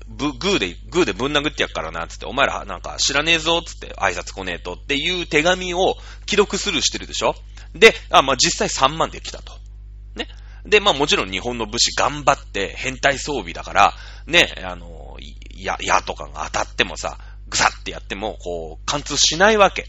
[0.06, 5.96] ぶ、グーで、グーでぶん殴ってやっからな、つって、お前らなんか知らねえぞ、つって挨拶来ねえとっていう手紙を
[6.28, 7.34] 既読スルーしてるでしょ？
[7.74, 9.52] で、あ、まあ、実際3万で来たと。
[10.14, 10.28] ね。
[10.64, 13.94] で、まあもちろん日本の武士頑張って変態装備だから、
[14.26, 15.16] ね、あの、
[15.58, 17.18] や、矢とかが当たってもさ、
[17.48, 19.86] ぐさってやっても、こう、貫通しないわけ。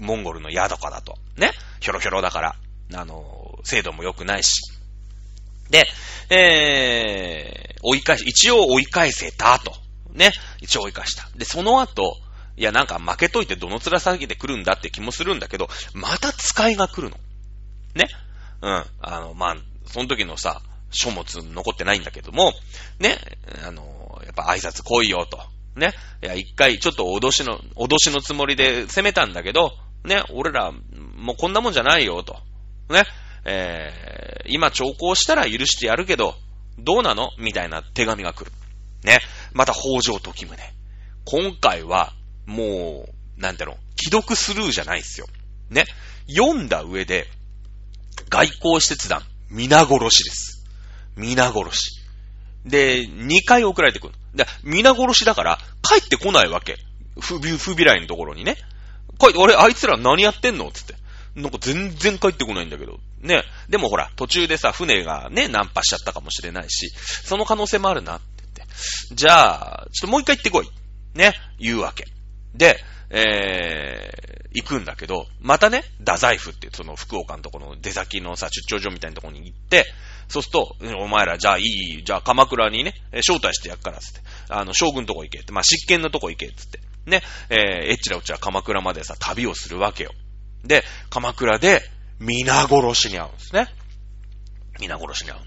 [0.00, 1.16] モンゴルの矢とかだと。
[1.36, 1.52] ね。
[1.80, 2.56] ひょろひょろだから、
[2.94, 4.60] あの、精度も良くないし。
[5.70, 5.86] で、
[6.34, 9.72] えー、追い返し、一応追い返せたと。
[10.12, 10.32] ね。
[10.60, 11.28] 一応追い返した。
[11.36, 12.16] で、その後、
[12.56, 17.16] いや、なんか負けといてどの面下げてくるんだって気もするんだけど、また使いが来るの。
[17.94, 18.08] ね。
[18.62, 18.84] うん。
[19.00, 19.56] あの、まあ、
[19.90, 22.52] その時のさ、書物残ってないんだけども、
[22.98, 23.18] ね。
[23.64, 25.40] あの、やっぱ挨拶来いよと。
[25.76, 25.92] ね。
[26.22, 29.72] いや、一回ちょっと脅しの、脅しのつもりで攻めたんだけど、
[30.04, 30.22] ね。
[30.32, 32.40] 俺ら、もうこんなもんじゃないよと。
[32.88, 33.04] ね。
[33.44, 36.34] えー、今調校したら許してやるけど、
[36.78, 37.30] どうなの？
[37.38, 38.52] みたいな手紙が来る。
[39.04, 39.20] ね。
[39.52, 40.56] また北条時宗。
[41.24, 42.14] 今回は、
[42.46, 45.26] もう、なんだろう、既読スルーじゃないですよ。
[45.68, 45.84] ね。
[46.28, 47.28] 読んだ上で、
[48.28, 50.64] 外交使節団、皆殺しです。
[51.16, 52.00] 皆殺し。
[52.64, 54.14] で、2回送られてくる。
[54.34, 56.76] で、皆殺しだから、帰ってこないわけ。
[57.20, 58.56] 不、不備来のところにね。
[59.18, 60.70] 帰って、俺、あいつら何やってんの？
[60.70, 60.94] つって。
[61.34, 63.00] なんか全然帰ってこないんだけど。
[63.20, 63.42] ね。
[63.68, 66.90] でもほら、途中でさ、船がね、ナンパしちゃったかもしれないし、
[67.24, 68.74] その可能性もあるなって言って。
[69.14, 70.68] じゃあ、ちょっともう一回行ってこい。
[71.14, 71.34] ね。
[71.58, 72.06] 言うわけ。
[72.54, 72.78] で、
[73.10, 79.84] えー、行くんだけど、またね、太宰府ってその福岡のところの出先のさ、出張所みたいなところに行って、
[80.28, 87.58] そうすると、お前ら、じゃあいい、じゃあ鎌倉にね、招待してやっからつって、あの、将軍のとこ行けって、まあ、執権のとこ行けつって、ね、えー、
[87.90, 90.12] えっちらうちら鎌倉までさ、旅をするわけよ。
[90.64, 91.82] で、鎌倉で、
[92.20, 93.66] 皆殺しに会うんですね。
[94.78, 95.46] 皆殺しに会うの。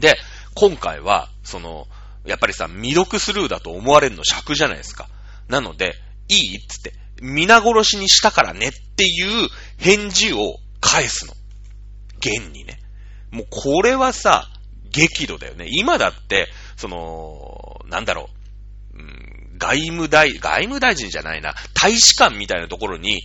[0.00, 0.18] で、
[0.54, 1.86] 今回は、その、
[2.24, 5.08] やっぱりさ、未読スルーだと思われるの尺じゃないですか。
[5.48, 5.94] なので、
[6.28, 11.34] いいっつって、皆殺しにしたからねっていう返事を返すの。
[12.18, 12.78] 現にね。
[13.30, 14.48] もうこれはさ、
[14.90, 15.66] 激怒だよね。
[15.68, 18.30] 今だって、その、なんだろ
[18.94, 23.22] う、うん、外務大、外務大臣じゃないな、大使館みたいなところに、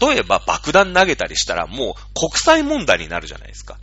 [0.00, 3.78] 例えば爆弾投げたりしたらもう国際問題になるじゃないですか。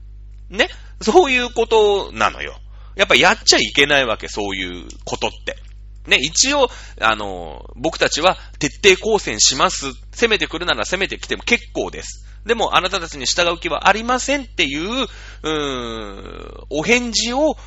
[0.50, 0.70] ね？
[1.02, 2.60] そういうことなのよ。
[2.96, 5.58] やっぱやっちゃいけないわけ、そういうことって。
[6.08, 6.70] ね、一応、
[7.02, 9.92] あの、僕たちは徹底抗戦します。
[10.12, 12.26] 攻めてくるなら攻めてきても結構です。
[12.46, 17.58] でも、あなたたちに従う気はありませんっていう、うーん、お返事を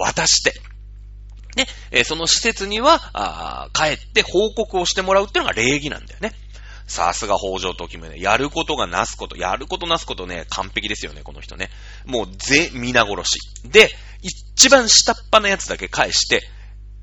[0.00, 0.52] 渡して、
[1.56, 6.32] ね、えその施設には、あ帰って報告をしてもらうっていうのが礼儀なんだよね。
[6.86, 8.16] さすが北条時宗。
[8.16, 9.36] やることがなすこと。
[9.36, 11.70] やることなすことね、完璧ですよね、この人ね。
[12.04, 13.38] もう、ぜ、皆殺し。
[13.64, 13.90] で、
[14.22, 16.42] 一番下っ端のやつだけ返して、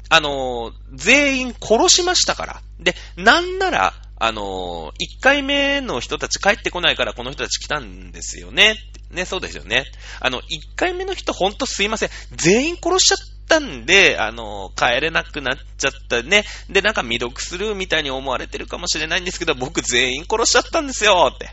[0.10, 2.62] あのー、全員殺しましたから。
[2.80, 8.76] で、なんなら、あのー、一回目の人たち帰ってこないからこの人たち来たんですよね。
[9.12, 9.86] ね、そうですよね。
[10.20, 12.10] あの、一回目の人ほんとすいません。
[12.32, 16.46] 全員殺しちゃったんで、あの、帰れなくなっちゃったね。
[16.70, 21.52] で、なんか未読するみたいに思われてるかもしれないんですけど、僕全員殺しちゃったんですよって。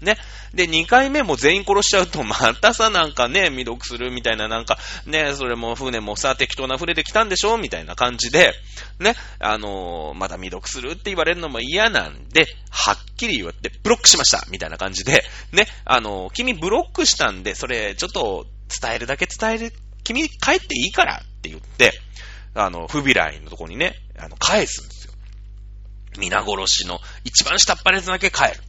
[0.00, 0.16] ね。
[0.54, 8.54] で、2回目も全員殺しちゃうと、またさ、なんかね、未読するみたいな、なんか、ね、それも船もさ、適当な船で来たんでしょみたいな感じで、
[9.00, 19.72] ね、あのー、まだ未読するって言われるのも嫌なんで、はっきり言って、ブロックしましたみたいな感じで、ね、あのー、君ブロックしたんで、それ、ちょっと、伝えるだけ伝える、
[20.04, 21.92] 君帰っていいからって言って、
[22.54, 25.12] あの、不備来のとこにね、あの、返すんですよ。
[26.18, 28.67] 皆殺しの一番下っ端のやつだけ帰る。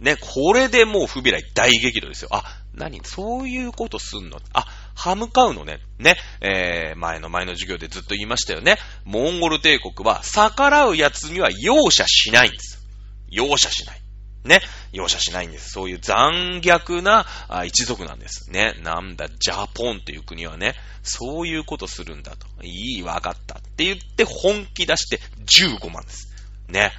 [0.00, 2.28] ね、これでもう不備来大激怒ですよ。
[2.32, 2.42] あ、
[2.74, 3.00] 何？
[3.04, 4.40] そういうことすんの？
[4.52, 5.80] あ、歯向かうのね。
[5.98, 8.78] ね、えー、前の前の授業でずっと言いましたよね。
[9.04, 12.84] モンゴル帝国は逆らう奴には容赦しないんです。
[13.30, 14.00] 容赦しない。
[14.44, 14.60] ね。
[14.92, 15.70] 容赦しないんです。
[15.70, 17.26] そういう残虐な
[17.64, 18.50] 一族なんです。
[18.50, 18.74] ね。
[18.82, 22.46] なんだ、ジャポンっていう国はね、そういうことするんだと。
[22.62, 26.30] いい、わかったって言って本気出して15万です。
[26.68, 26.92] ね。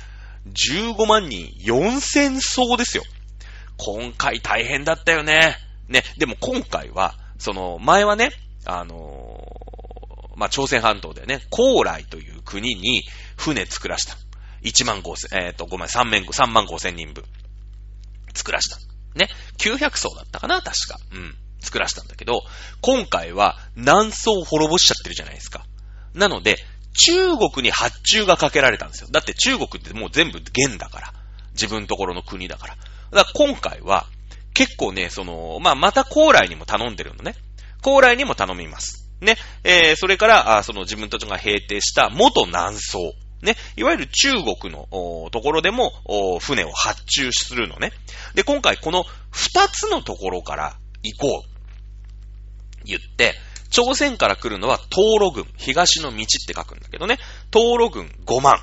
[0.54, 3.04] 15万人4000層ですよ。
[3.78, 5.58] 今回大変だったよね。
[5.88, 8.32] ね、でも今回は、その、前はね、
[8.66, 13.04] あのー、まあ、朝鮮半島でね、高麗という国に
[13.38, 14.16] 船作らした。
[14.64, 17.24] 1万5千、えっ、ー、と、ごめん、3万、3万5千人分。
[18.34, 18.78] 作らした。
[19.16, 19.30] ね。
[19.58, 21.00] 900層だったかな確か。
[21.12, 21.36] うん。
[21.62, 22.44] 作らしたんだけど、
[22.82, 25.66] 今回は南宋滅ぼしちゃってるじゃないですか。
[26.14, 26.58] なので、
[26.96, 29.08] 中国に発注がかけられたんですよ。
[29.12, 31.14] だって中国ってもう全部元だから。
[31.54, 32.76] 自分ところの国だから。
[33.12, 34.06] だから今回は、
[34.54, 37.36] 結構ね、その、まあ、また高麗にも頼んでるのね。
[37.82, 39.10] 高麗にも頼みます。
[39.22, 39.38] ね。
[39.64, 43.14] えー、それから、あその自分たちが平定した元南宋。
[43.42, 43.56] ね。
[43.76, 45.92] いわゆる中国のところでも
[46.40, 47.92] 船を発注するのね。
[48.34, 51.56] で、今回この二つのところから行こう。
[52.86, 53.36] 言って、
[53.70, 57.18] 朝鮮から来るのは東路軍、東の道って書くんだけどね、
[57.52, 58.60] 東路軍5万。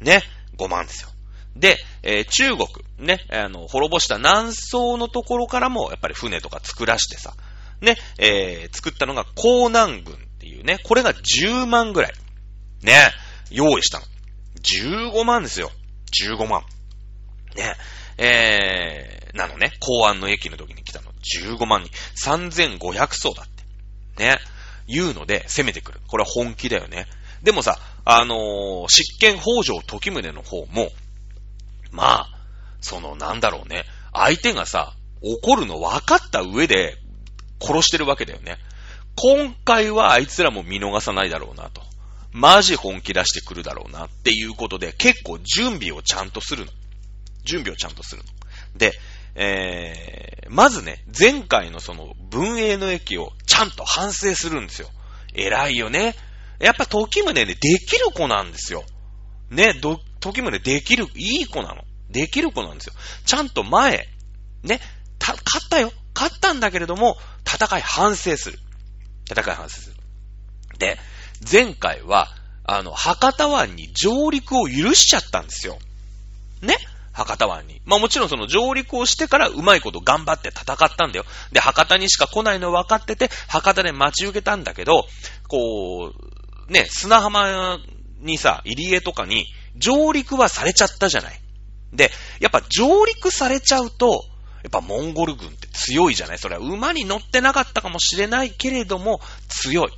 [0.00, 0.22] ね、
[0.58, 1.10] 5万ですよ。
[1.56, 2.66] で、えー、中国、
[2.98, 7.34] ね、あの、滅ぼした南宋のところからも、やっぱり船とか作らしてさ、
[7.80, 12.12] ね、えー、作ったのが江南軍っていうね、これが10万ぐらい。
[12.82, 13.12] ね、
[13.50, 14.06] 用意したの。
[14.62, 15.70] 15万ですよ。
[16.26, 16.62] 15万。
[17.56, 17.76] ね、
[18.18, 21.12] えー、なのね、公安の駅の時に来たの。
[21.12, 21.90] 15万人。
[22.30, 23.53] 3500層だって。
[24.18, 24.38] ね。
[24.86, 26.00] 言うので攻めてくる。
[26.08, 27.06] これは本気だよね。
[27.42, 30.90] でもさ、あのー、執権北条時宗の方も、
[31.90, 32.28] まあ、
[32.80, 33.84] そのなんだろうね。
[34.12, 36.96] 相手がさ、怒るの分かった上で
[37.60, 38.58] 殺してるわけだよね。
[39.16, 41.82] 今回はあいつらも見逃さないだろうなと。
[42.32, 46.72] マジ本気出してくるだろうなっていうことで結構準備をちゃんとするの。
[47.44, 48.28] 準備をちゃんとするの。
[48.78, 48.92] で、
[49.34, 54.88] えー、まずね、前回のその文英の駅をちゃんと反省するんですよ。
[55.34, 56.14] 偉いよね。
[56.60, 58.84] やっぱ時宗ね、できる子なんですよ。
[59.50, 61.84] ね、ど、時宗できる、いい子なの。
[62.10, 62.92] できる子なんですよ。
[63.26, 64.08] ちゃんと前、
[64.62, 64.80] ね、
[65.18, 65.92] た、勝ったよ。
[66.14, 68.60] 勝ったんだけれども、戦い反省する。
[69.28, 69.96] 戦い反省する。
[70.78, 70.98] で、
[71.50, 72.28] 前回は、
[72.64, 75.78] あの、博多湾に上陸を許しちゃったんですよ。
[76.62, 76.76] ね？
[77.14, 77.80] 博多湾に。
[77.84, 81.24] まあもちろんその上陸をしてからうまいこと頑張って戦ったんだよ。
[81.52, 85.06] で、博多にしか来ないの分かってて、博多で待ち受けたんだけど、
[85.48, 86.12] こ
[86.68, 87.78] う、ね、砂浜
[88.20, 89.46] にさ、入り江とかに
[89.76, 91.40] 上陸はされちゃったじゃない。
[91.92, 92.10] で、
[92.40, 94.24] やっぱ上陸されちゃうと、
[94.64, 99.88] やっぱモンゴル軍って強いじゃないそれは馬に乗ってなかったかもしれないけれども、強い。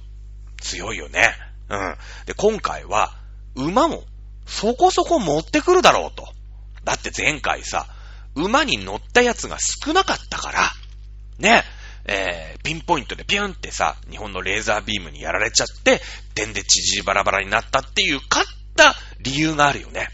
[0.60, 1.32] 強いよね。
[1.70, 1.96] うん。
[2.26, 3.14] で、今回は、
[3.54, 4.04] 馬も
[4.46, 6.28] そこそこ持ってくるだろうと。
[6.86, 7.88] だって前回さ、
[8.36, 10.70] 馬に乗ったやつが少なかったから、
[11.38, 11.64] ね、
[12.04, 16.00] えー、ピンポイントでピュンってさ、日本のレーザービームにやられちゃって、
[16.36, 20.08] 点で縮バラバラになったっていう、勝った理由があるよね。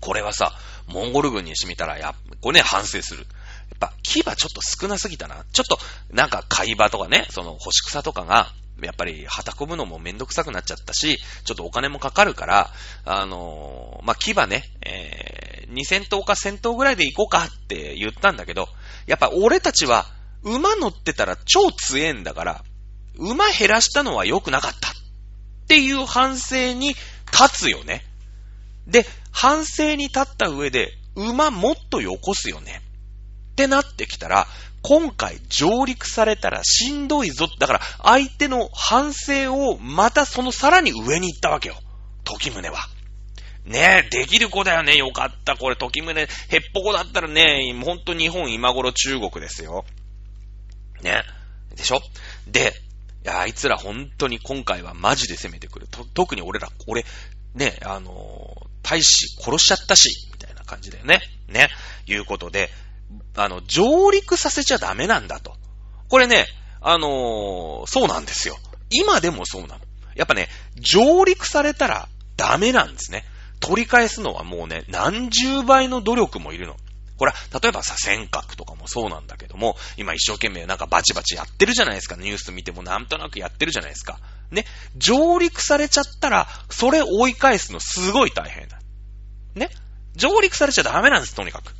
[0.00, 0.52] これはさ、
[0.86, 3.22] モンゴル軍にしてみたら、やっぱこれね、反省する。
[3.22, 3.26] や
[3.74, 5.44] っぱ、牙ちょっと少なすぎたな。
[5.52, 5.80] ちょっと、
[6.12, 8.52] なんか、貝場とかね、その、干し草とかが、
[8.86, 12.70] やっぱり、旗こぶのもめんどくさくなっちゃったし、ちょっとお金もかかるから、
[13.04, 18.68] あのー、まあ、牙ね、えー、2000頭か1000頭ぐらいで行こうかって言ったんだけど、
[19.06, 20.06] やっぱ俺たちは、
[20.42, 22.64] 馬乗ってたら超強えんだから、
[23.16, 24.90] 馬減らしたのは良くなかった。
[24.90, 24.94] っ
[25.68, 28.04] ていう反省に立つよね。
[28.86, 32.82] で、反省に立った上で、馬もっとよこすよね。
[33.52, 34.46] ってなってきたら、
[34.82, 37.48] 今回上陸されたらしんどいぞ。
[37.58, 41.76] だから、相手の反省をまたそのさらに上に行ったわけよ。
[42.24, 42.88] 時宗は。
[43.64, 44.96] ねえ、できる子だよね。
[44.96, 45.56] よかった。
[45.56, 46.28] これ、時宗、へっ
[46.74, 49.84] ぽこだったらね、ほんと日本今頃中国ですよ。
[51.00, 51.22] ね。
[51.76, 52.00] でしょ？
[52.48, 52.74] で、
[53.24, 55.86] いや、あいつら本当に今回はマジで攻めてくる。
[55.88, 57.04] と、特に俺ら、俺、
[57.54, 61.20] ね、あのー、大使殺しちゃったし、みたいな感じだよね。
[61.46, 61.70] ね。
[62.06, 62.68] いうことで、
[63.36, 65.56] あの、上陸させちゃダメなんだと。
[66.08, 66.46] これね、
[66.80, 68.58] あのー、そうなんですよ。
[68.90, 69.80] 今でもそうなの。
[70.14, 73.24] やっぱね、上陸されたらダメなんですね。
[73.60, 76.76] 取り返すのはもうね、何十倍の努力もいるの。
[77.16, 82.16] これは、例えばさ、尖閣とかもそうなんだけども、今一生懸命なんかバチバチやってるじゃないですか。
[82.16, 84.18] ニュース見てもなんとなくやってるじゃないですか。
[84.50, 84.66] ね。
[84.96, 88.80] 上陸されちゃったら、それ追い返すのすごい大変だ。
[89.54, 89.70] ね。
[90.16, 91.72] 上陸されちゃダメなんです、とにかく。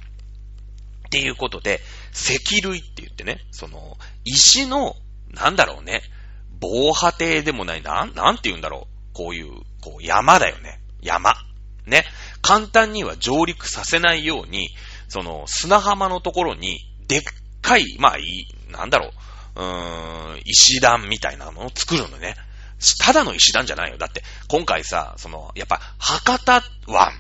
[1.13, 1.83] っていうことで、
[2.15, 4.97] 石類って言ってね、その、石の、
[5.29, 6.01] なんだろうね、
[6.59, 9.13] 防波堤でもない、なん、なんて言うんだろう。
[9.13, 9.51] こういう、
[9.83, 10.81] こう、山だよね。
[11.03, 11.35] 山。
[11.85, 12.07] ね。
[12.41, 14.71] 簡単には上陸させないように、
[15.09, 17.21] その、砂浜のところに、でっ
[17.61, 19.11] かい、まあいい、なんだろ
[19.55, 22.37] う、うーん、石段みたいなのを作るのね。
[23.01, 23.99] ただの石段じゃないよ。
[23.99, 27.13] だって、今回さ、その、やっぱ、博多湾、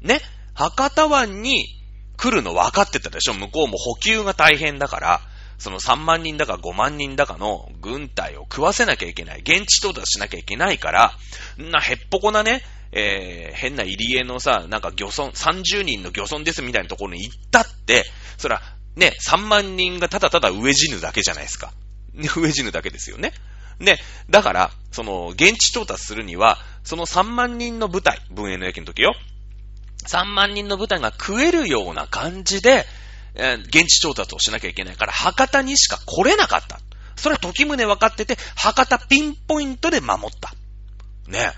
[0.00, 0.22] ね、
[0.54, 1.83] 博多湾に
[2.24, 3.34] 来るの分かってたでしょ？
[3.34, 5.20] 向こうも補給が大変だから、
[5.58, 9.40] その3万人だか5万人だかの軍隊を食わせなきゃいけない。
[9.40, 11.12] 現地到達しなきゃいけないから、
[11.58, 12.62] な、へっぽこなね、
[12.92, 18.04] えー、変な入り江のさ、なんか漁村、30人の漁村ですみたいなところに行ったって、
[18.38, 18.62] そら、
[18.96, 21.72] ね、3万人がただただ飢え死ぬだけじゃないですか。
[22.14, 23.34] ね、 飢え死ぬだけですよね。
[23.80, 23.98] ね、
[24.30, 29.14] だから、その、現地調達するには、その3万人の部隊、文営の駅の時よ。
[30.06, 32.86] 3万人の部隊が食えるような感じで、
[33.34, 36.80] えー、現地調達をしなきゃいけないから、博多にしか来れなかった。
[37.16, 40.52] それは時宗分かってて、博多ピンポイントで守った。
[41.30, 41.52] ね。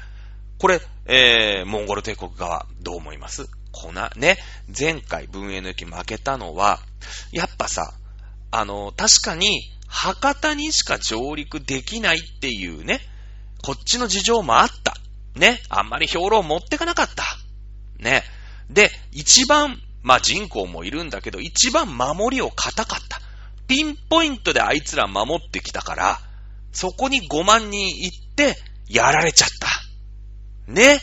[0.58, 3.46] これ、えー、モンゴル帝国側、どう思います？
[3.72, 4.38] こな、ね、
[4.76, 6.80] 前回文営の駅負けたのは、
[7.32, 7.92] やっぱさ、
[8.50, 13.00] あの、確かに、博多にしか上陸できないっていうね、
[13.62, 14.96] こっちの事情もあった。
[15.34, 17.24] ね、あんまり兵糧持ってかなかった。
[17.98, 18.22] ね。
[18.70, 23.20] で、一番、まあ、人口もいるんだけど、一番守りを硬かった。
[23.66, 26.20] ピンポイントであいつら守ってきたから、
[26.72, 28.56] そこに5万人行って、
[28.88, 30.72] やられちゃった。
[30.72, 31.00] ね。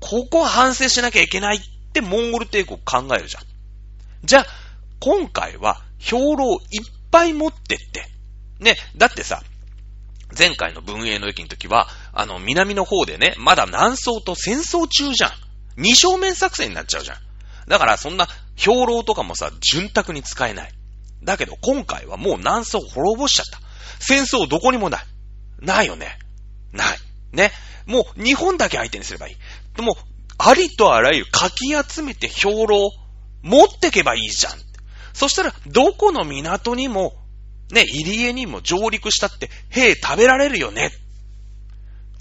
[0.00, 1.60] ここ反省しなきゃいけないっ
[1.92, 3.44] てモンゴル帝国考えるじゃん。
[4.24, 4.46] じゃあ、
[5.00, 6.60] 今回は兵糧いっ
[7.10, 8.08] ぱい持ってって。
[8.60, 8.76] ね。
[8.96, 9.42] だってさ、
[10.36, 15.30] 前回の文営の駅の時は、あの、南の方でね、まだ南宋と戦争中じゃん。
[15.76, 17.16] 二正面作戦になっちゃうじゃん。
[17.68, 20.72] だからそんな兵糧とかもさ、潤沢に使えない。
[21.22, 23.60] だけど今回はもう南宋滅ぼしちゃった。
[23.98, 25.04] 戦争どこにもない。
[25.60, 26.18] ないよね。
[26.72, 26.98] ない。
[27.32, 27.52] ね。
[27.86, 29.36] もう日本だけ相手にすればいい。
[29.76, 29.96] でも、
[30.38, 32.90] ありとあらゆるかき集めて兵糧
[33.42, 34.52] 持ってけばいいじゃん。
[35.12, 37.14] そしたら、どこの港にも、
[37.70, 40.90] ね、入り江にも上陸したって兵食べられるよね。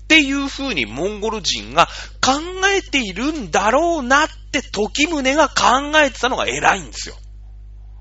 [0.04, 1.88] っていう風にモンゴル人が
[2.22, 2.34] 考
[2.68, 7.16] えているんだろうなって時宗が考えてたのが偉いんですよ。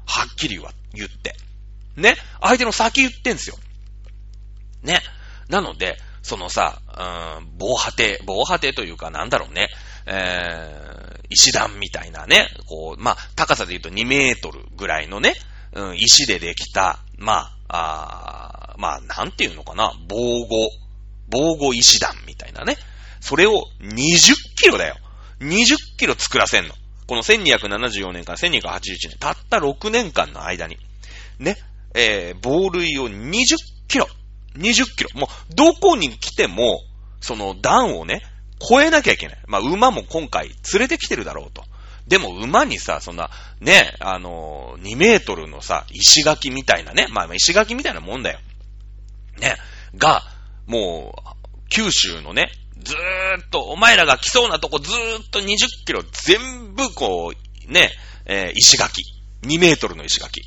[0.07, 0.61] はっきり
[0.95, 1.35] 言って。
[1.97, 2.17] ね。
[2.41, 3.57] 相手の先言ってんすよ。
[4.83, 5.01] ね。
[5.49, 9.69] なので、そのさ、うん、防波堤、防波堤というかなんだろうね、
[10.07, 15.35] えー、石段みたいなね、こう、まあ、高さで言うと2メートルぐらいのね、
[15.73, 20.69] うん、石でできた、まあ、あまあ、なんていうのかな、防護、
[21.33, 22.77] 防護石段みたいなね。
[23.21, 24.97] それを20キロだよ。
[25.41, 26.75] 20キロ作らせんの。
[27.07, 30.77] この1274年から1281年、たった6年間の間に。
[31.39, 31.57] ね。
[31.95, 33.57] えー、防塁を20
[33.89, 34.07] キロ。
[34.57, 35.11] 20キロ。
[35.15, 36.81] もう、どこに来ても、
[37.21, 38.23] その段をね、
[38.61, 39.39] 超えなきゃいけない。
[39.47, 41.65] まあ、馬も今回連れてきてるだろうと。
[42.07, 43.31] でも馬にさ、そんな、
[43.61, 48.39] ね、あの2メートルのさ、石垣みたいなね、まあ、石垣みたいなもんだよ。
[49.39, 49.57] ね、
[49.97, 50.23] が、
[50.73, 52.51] もう、九州のね、
[52.83, 57.35] ずーっと、お前らが来そうなとこずーっと20キロ全部こ
[57.69, 57.91] う、ね、
[58.25, 59.03] えー、石垣。
[59.43, 60.41] 2メートルの石垣。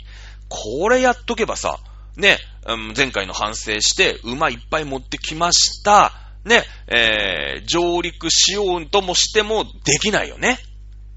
[0.50, 1.78] これやっとけばさ、
[2.18, 6.14] ね、うん前回の反省して、馬いっぱい持ってきました。
[6.44, 10.58] ね、えー、上陸しようともしてもできないよね。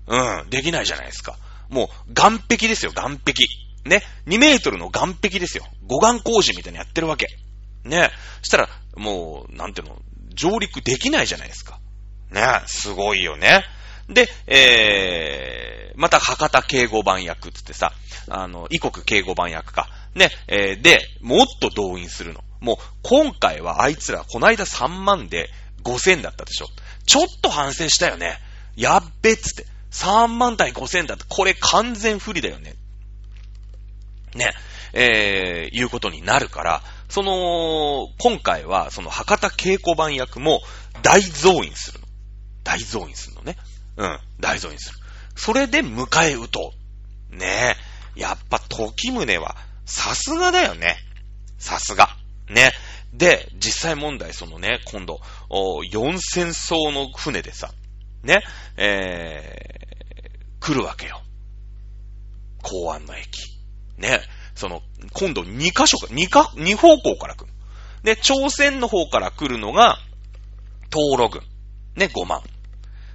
[0.06, 1.38] うん、できないじゃないですか。
[1.70, 3.46] もう、岸壁ですよ、岸壁。
[3.86, 5.64] ね、2メートルの岸壁ですよ。
[5.86, 7.28] 護岸工事みたいにやってるわけ。
[7.88, 8.10] ね、
[8.42, 10.00] したら、もう、なんていうの、
[10.34, 11.78] 上陸できないじゃないですか。
[12.30, 13.64] ね、すごいよね。
[14.08, 17.92] で、えー、また博多警護番役っつってさ、
[18.28, 19.88] あの、異国警護番役か。
[20.14, 22.42] ね、えー、で、もっと動員するの。
[22.60, 25.50] もう、今回はあいつら、こないだ3万で
[25.84, 26.66] 5000だったでしょ。
[27.06, 28.38] ちょっと反省したよね。
[28.76, 29.66] やっべっつって。
[29.90, 32.74] 3万対5000だって、これ完全不利だよね。
[34.34, 34.52] ね、
[34.92, 40.60] えー、いうことになるから、その、今回は、その博多稽古番役も
[41.02, 42.06] 大増員するの。
[42.64, 43.56] 大増員するのね。
[43.96, 44.98] うん、大増員する。
[45.34, 46.72] それで迎え撃と
[47.32, 47.36] う。
[47.36, 47.76] ね
[48.16, 48.20] え。
[48.20, 49.56] やっぱ時宗は、
[49.86, 50.96] さすがだよね。
[51.58, 52.10] さすが。
[52.48, 52.72] ね。
[53.12, 57.72] で、実際問題、そのね、今度、お4000艘の船でさ、
[58.22, 58.42] ね、
[58.76, 61.22] えー、来るわけよ。
[62.62, 63.28] 港湾の駅。
[63.96, 64.20] ね。
[64.58, 64.82] その、
[65.12, 67.52] 今度2箇所か、2か、2方向から来る。
[68.02, 69.98] で、朝鮮の方から来るのが、
[70.92, 71.42] 東路軍。
[71.94, 72.42] ね、5万。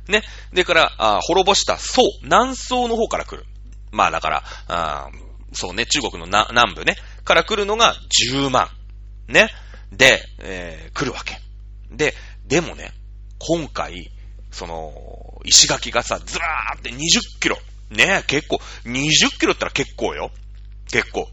[0.08, 0.24] ね。
[0.54, 3.46] でから、あ滅ぼした宋、南宋の方から来る。
[3.92, 5.10] まあだから、あ
[5.52, 8.70] そうね、中国の南部ね、から来るのが10万。
[9.28, 9.50] ね。
[9.92, 11.42] で、えー来るわけ。
[11.92, 12.14] で、
[12.46, 12.92] でもね、
[13.40, 14.12] 今回、
[14.50, 14.94] その、
[15.44, 16.98] 石垣がさ、ずらーって20
[17.42, 17.58] キロ。
[17.90, 20.32] ね、結構、20キロって言ったら結構よ。
[20.92, 21.30] 結構。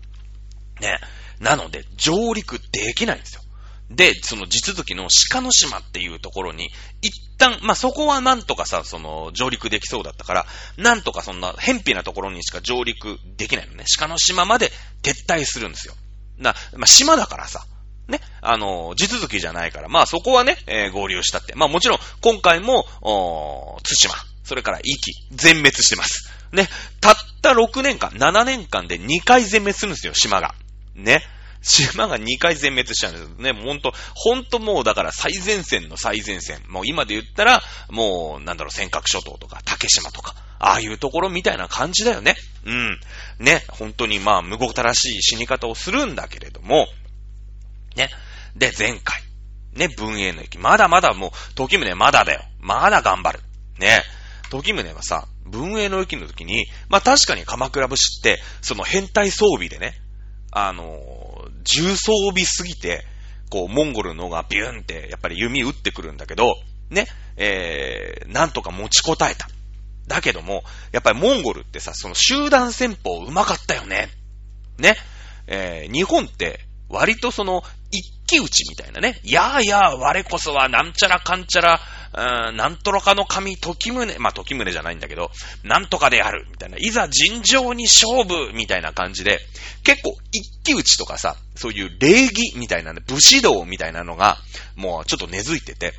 [0.81, 0.99] ね。
[1.41, 3.43] なので、上陸できないんですよ。
[3.91, 6.71] で、その地続きの鹿の島っていうところに、
[7.03, 10.47] 一旦、まあ、そこはなんとかさ、その、上陸できそうだったから、
[10.77, 13.85] なんとかそんな、偏僻なところにしか上陸できないのね。
[13.99, 14.71] 鹿の島まで
[15.03, 15.95] 撤退するんですよ。
[16.39, 17.65] な、まあ、島だからさ、
[18.11, 21.55] ね、あの、地続きじゃないから、まあそこはね、えー合流したって。
[21.55, 26.29] まあもちろん、今回も、おー津島、それから壱岐、全滅してます。
[26.53, 26.69] ね、
[27.01, 30.55] たった6年間、7年間で2回全滅するんですよ、島が。
[30.95, 31.23] ね。
[31.63, 33.53] 島が2回全滅しちゃうんですよね。
[33.53, 36.63] ほんと、ほんともうだから最前線の最前線。
[36.69, 42.37] もう今で言ったら、もう、なんだろう、尖閣諸島とか、竹島とか、ああいうところみたいな感じだよね。
[42.65, 43.01] うん。
[43.39, 46.87] ね、本当にまあ、無ごたらしい死に方をするんだけれども、
[47.97, 48.09] ね。
[48.57, 49.23] で、前回。
[49.75, 50.59] ね、文英の駅。
[50.59, 52.43] まだまだもう、時宗まだだよ。
[52.59, 53.41] まだ頑張る。
[53.79, 54.03] ね。
[54.51, 59.95] 時宗はさ、文英の駅の時に、まあ確かに鎌倉武士って、その変態装備でね、
[60.53, 61.01] あの
[61.65, 63.07] 重装備すぎて、
[63.51, 66.55] こう、モンゴルの方がビューンって、やっぱり弓撃ってくるんだけど、
[66.89, 69.49] ね、えー、なんとか持ちこたえた。
[70.07, 74.09] だけども、やっぱりモンゴルってさ、その集団戦法うまかったよね。
[74.79, 74.97] ね。
[75.47, 79.21] えー、日本って、割とその、一騎打ちみたいなね。
[79.25, 81.81] やあやあ、我こそはなんちゃらかんちゃら、
[82.13, 85.31] うーんなんとらかの神、時宗、まあ、時宗じゃないんだけど、
[85.63, 86.77] なんとかである、みたいな。
[86.79, 89.41] いざ尋常に勝負、みたいな感じで、
[89.85, 94.39] 結構、一騎打ちとかさ、そういう礼儀みたいなね、武士道みたいなのが、
[94.77, 95.95] もうちょっと根付いてて、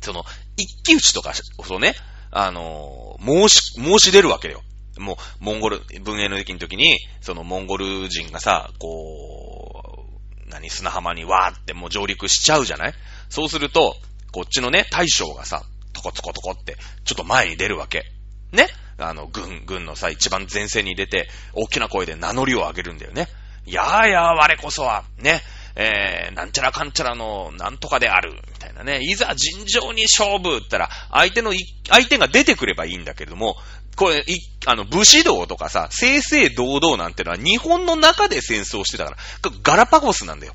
[0.00, 0.24] その、
[0.56, 1.94] 一騎打ちとか、そうね、
[2.30, 4.62] あのー申し、申し出るわけよ。
[4.98, 10.06] もう、モンゴル、文英の駅の時に、そのモンゴル人がさ、こ
[10.46, 12.94] う、何、砂浜にわーってもう上陸しちゃうじゃない？
[13.28, 13.96] そうすると、
[14.36, 15.62] こっちのね、大将がさ、
[15.94, 16.76] トコトコトコって、
[17.06, 18.04] ちょっと前に出るわけ。
[18.52, 18.68] ね？
[18.98, 23.28] あの、軍、軍のさ、一番前線に出て、大きな声で名乗りを上げるんだよね。
[23.64, 25.40] やーやー我こそは、ね、
[25.74, 28.98] えー、なんちゃらかんちゃらの、なんとかである、みたいなね。
[29.00, 31.54] いざ尋常に勝負ったら、相手の、
[31.88, 33.56] 相手が出てくればいいんだけれども、
[33.96, 39.16] これ、い、あの、武士道とかさ、正々堂々なんてのは日本の中で戦争してたから、
[39.62, 40.52] ガラパゴスなんだよ。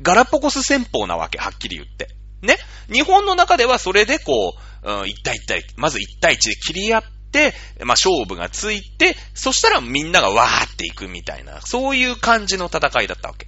[0.00, 2.14] ガラパゴス戦法なわけ、はっきり言って。
[2.44, 2.56] ね
[2.92, 13.46] 日本の中ではそれでこう、うん、一対一対、まず一対一で切り合って、まあ、勝負がついて、そしたらみんながわーっていくみたいな、そういう感じの戦いだったわけ。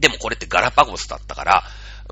[0.00, 1.62] でもこれってガラパゴスだったから、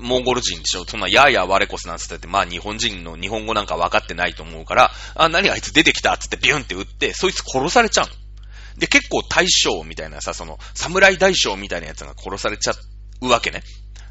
[0.01, 8.79] モンゴル人でしょそんな、ややー我こそなんつってて、まあ日本人の日本語なんか分かってないと思うから、あ、何あいつ出てきたつってビュンって撃って、そいつ殺されちゃう。
[8.79, 12.73] で、結構大将みたいなさ、その、侍大将みたいなやつが殺されちゃ
[13.21, 13.61] うわけね。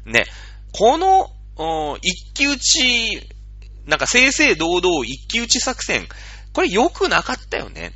[0.05, 0.25] ね。
[0.71, 1.34] この、
[2.01, 3.21] 一騎打ち、
[3.85, 6.07] なんか正々堂々一騎打ち作戦、
[6.53, 7.93] これ良くなかったよね。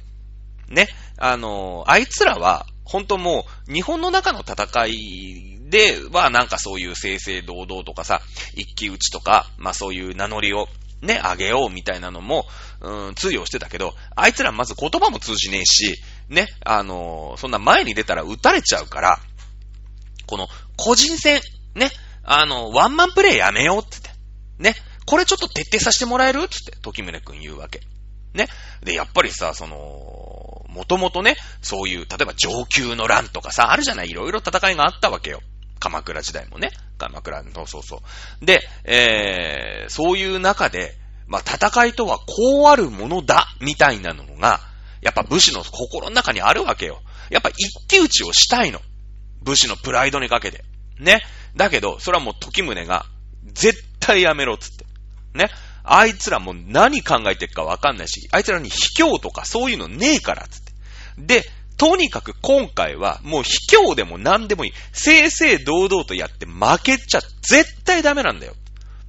[0.69, 0.87] ね。
[1.17, 8.21] あの、あいつらは、本当もう、日本の中の戦いでは、なんかそういう正々堂々とかさ、
[8.55, 10.67] 一騎打ちとか、まあそういう名乗りを
[11.01, 12.45] ね、あげようみたいなのも、
[12.81, 15.95] うん、通用してたけど、あいつらまず言葉も通じねえし、
[16.27, 19.19] ね、あのそんな前に出たら撃たれちゃうから、
[20.25, 21.41] この個人戦、
[21.75, 21.89] ね、
[22.31, 24.11] あの、ワンマンプレイやめようってって。
[24.59, 24.75] ね。
[25.07, 26.47] これちょっと徹底させてもらえる？
[26.47, 27.81] つって、時宗くん言うわけ。
[28.35, 28.47] ね。
[28.83, 29.75] で、やっぱりさ、その、
[30.69, 35.41] もともとね、そういう、例えば上級の乱とかさ、あるじゃない、いろいろ戦いがあったわけよ。
[35.79, 36.69] 鎌倉時代もね。
[36.99, 38.03] 鎌倉の、そうそ
[38.41, 38.45] う。
[38.45, 44.59] で、えー、そういう中で、まあ、戦いとはこうあるものだ、みたいなのが、
[45.01, 47.01] やっぱ武士の心の中にあるわけよ。
[47.31, 48.81] やっぱ一騎打ちをしたいの。
[49.41, 50.63] 武士のプライドにかけて。
[50.99, 51.21] ね。
[51.55, 53.05] だけど、それはもう時宗が、
[53.53, 54.85] 絶対やめろっつって。
[55.33, 55.49] ね。
[55.83, 60.73] あいつらもう何考えてるかわかんないし、あいつらに卑怯とかそういうのねえからっつって。
[61.17, 61.43] で、
[61.77, 64.73] とにかく今回はもう卑怯でも何でもいい。
[64.91, 68.53] 正々堂々とやって負けちゃ絶対ダメなんだよ。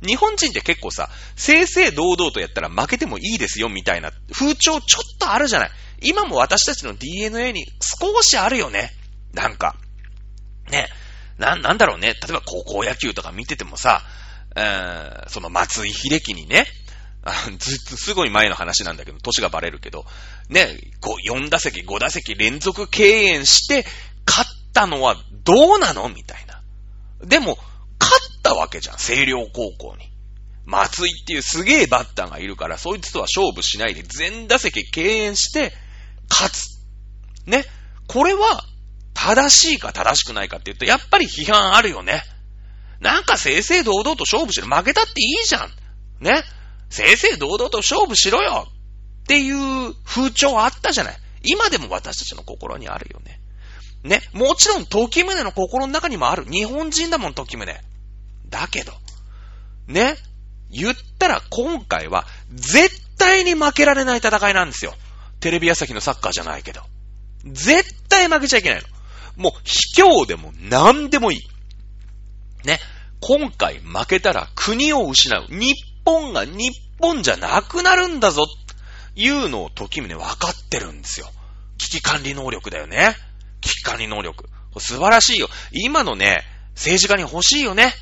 [0.06, 5.70] 日本人って結構さ、正々堂々とやったら負けてもいいですよみたいな風潮ちょっとあるじゃない。
[6.02, 8.92] 今も私たちの DNA に少しあるよね。
[9.34, 9.76] なんか。
[10.70, 10.88] ね。
[11.40, 12.08] な、なんだろうね。
[12.08, 14.02] 例えば高校野球とか見ててもさ、
[14.54, 16.66] えー、その松井秀喜にね、
[17.58, 20.04] ずっとすごい前の話なんだけど、歳がバレるけど、
[20.48, 20.78] ね、
[21.26, 23.84] 4打席、5打席連続敬遠して、
[24.26, 26.08] 勝ったのはどうなの？
[26.08, 26.62] みたいな。
[27.26, 27.58] でも、
[27.98, 30.10] 勝ったわけじゃん、星稜高校に。
[30.66, 35.72] 松井っていうすげえバッターがいるから、そいつとは勝負しないで全打席敬遠して、
[36.28, 36.66] 勝つ。
[37.46, 37.64] ね。
[38.06, 38.64] これは、
[39.14, 42.22] 正しいか正しくないかって言うと、やっぱり批判あるよね。
[43.00, 44.66] なんか正々堂々と勝負しろ。
[44.66, 45.70] 負けたっていいじゃん。
[46.20, 46.42] ね。
[46.90, 48.66] 正々堂々と勝負しろよ。
[49.22, 51.16] っていう風潮あったじゃない。
[51.42, 53.40] 今でも私たちの心にあるよね。
[54.02, 54.20] ね。
[54.32, 56.44] もちろん、時宗の心の中にもある。
[56.44, 57.80] 日本人だもん、時宗。
[58.48, 58.92] だけど、
[59.86, 60.16] ね。
[60.70, 64.94] 言ったら今回は絶対に負けられない戦いなんですよ。
[65.40, 66.82] テレビ朝日のサッカーじゃないけど。
[67.44, 68.86] 絶対負けちゃいけないの。
[69.36, 72.66] もう、卑怯でも何でもいい。
[72.66, 72.78] ね。
[73.20, 75.46] 今回負けたら国を失う。
[75.50, 75.74] 日
[76.04, 78.46] 本が日本じゃなくなるんだぞ。
[79.14, 81.26] いうのを時宗分かってるんですよ。
[81.78, 83.14] 危機管理能力だよね。
[83.60, 84.48] 危機管理能力。
[84.78, 85.48] 素晴らしいよ。
[85.72, 86.42] 今のね、
[86.74, 87.92] 政治家に欲しいよね。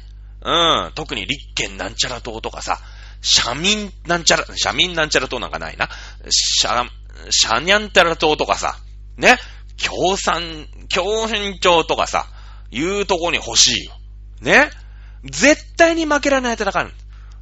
[0.43, 0.93] うん。
[0.95, 2.79] 特に立憲なんちゃら党とかさ、
[3.21, 5.89] 社民なんちゃら、社民なんちゃら党なんかないな。
[6.31, 6.87] 社、
[7.31, 8.77] シャニャンタラ島とかさ、
[9.17, 9.37] ね、
[9.85, 12.27] 共産、共変町とかさ、
[12.71, 13.93] いうとこに欲しいよ。
[14.41, 14.71] ね？
[15.25, 16.93] 絶対に負けられない戦い。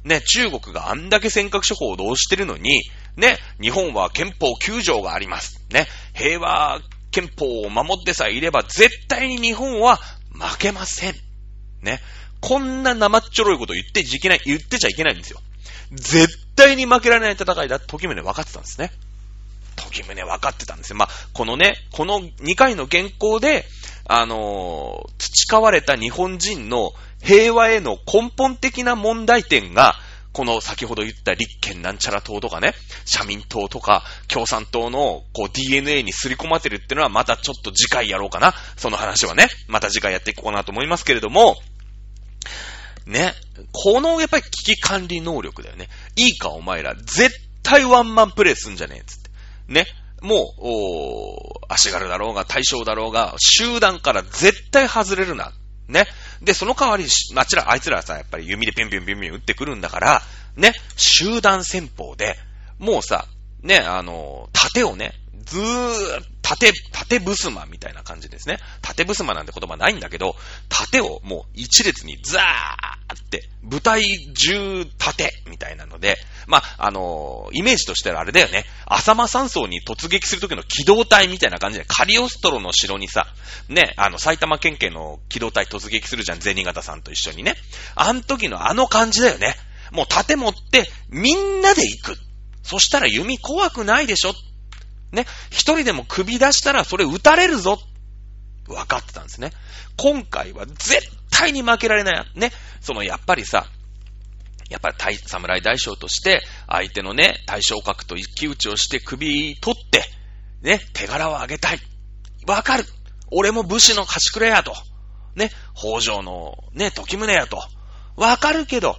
[0.03, 2.81] ね、中国があんだけ尖閣諸法を動してるのに、
[3.17, 5.61] ね、日本は憲法9条があります。
[5.71, 6.79] ね、平和
[7.11, 9.97] 憲法を守ってさえいれば絶対に日本は
[10.31, 11.15] 負けません。
[11.81, 11.99] ね、
[12.39, 15.39] こんな生っちょろいこと言っていけない、言ってちゃいけないんですよ。
[15.91, 18.91] 絶対に負けられない戦いだって時目で分かってたんですね。
[19.87, 20.97] 時宗分かってたんですよ。
[20.97, 23.65] まあ、このね、この2回の原稿で、
[24.05, 29.95] あのー、培われた日本人の平和への根本的な問題点が、
[30.37, 32.73] この先ほど言った立憲なんちゃら党とかね、
[33.05, 38.53] 社民党とか共産党のこう DNA にすり込まってるっていうのはまたちょっと次回やろうかな。
[38.75, 41.55] その話はね、また次回やっていこうかなと思いますけれども、
[43.07, 43.33] ね、
[43.71, 45.87] このやっぱり危機管理能力だよね。
[46.15, 47.31] いいかお前ら、絶
[47.63, 49.26] 対ワンマンプレイすんじゃねえっつって。
[49.67, 49.85] ね、
[50.21, 55.51] もう、お足軽だろうが、対象だろうが、集団から絶対外れるな。
[55.87, 56.05] ね。
[56.41, 57.05] で、その代わり、
[57.35, 60.21] あちら、あいつらさ、やっぱり弓でピュンピュンピュンピュン撃ってくるんだから、
[60.55, 62.35] ね、集団戦法で、
[62.79, 63.25] もうさ、
[63.61, 65.13] ね、あの、盾をね、
[65.45, 68.59] ずーっ、縦、縦ブスマみたいな感じですね。
[68.81, 70.37] 縦ブスマなんて言葉ないんだけど、
[70.69, 74.01] 縦をもう一列にザーって、舞台
[74.33, 76.15] 中縦みたいなので、
[76.47, 78.63] まあ、あのー、イメージとしてはあれだよね。
[78.85, 83.27] 浅間山荘に突撃するときの機動隊みたいな感じで、カリオストロの城にさ、
[83.67, 87.55] ね、あの、埼玉県警の機動隊突撃するじゃん、銭形さんと一緒にね。
[87.93, 89.53] あの時のあの感じだよね。
[89.91, 92.17] もう盾持って、みんなで行く。
[92.63, 94.33] そしたら弓怖くないでしょ
[95.11, 97.79] ね、一人でも首出したらそれ撃たれるぞ。
[98.67, 99.51] 分かってたんですね。
[99.97, 102.25] 今回は絶対に負けられない。
[102.35, 102.51] ね、
[102.81, 103.65] そのやっぱりさ、
[104.69, 110.03] やっぱり侍大将として、相手のね、大将格と一騎打ちをして首取って、
[110.61, 111.79] ね、手柄を上げたい。
[112.45, 112.85] わかる。
[113.31, 114.73] 俺も武士の端くれやと。
[115.35, 117.61] ね、北条のね、時宗やと。
[118.17, 118.97] わかるけど、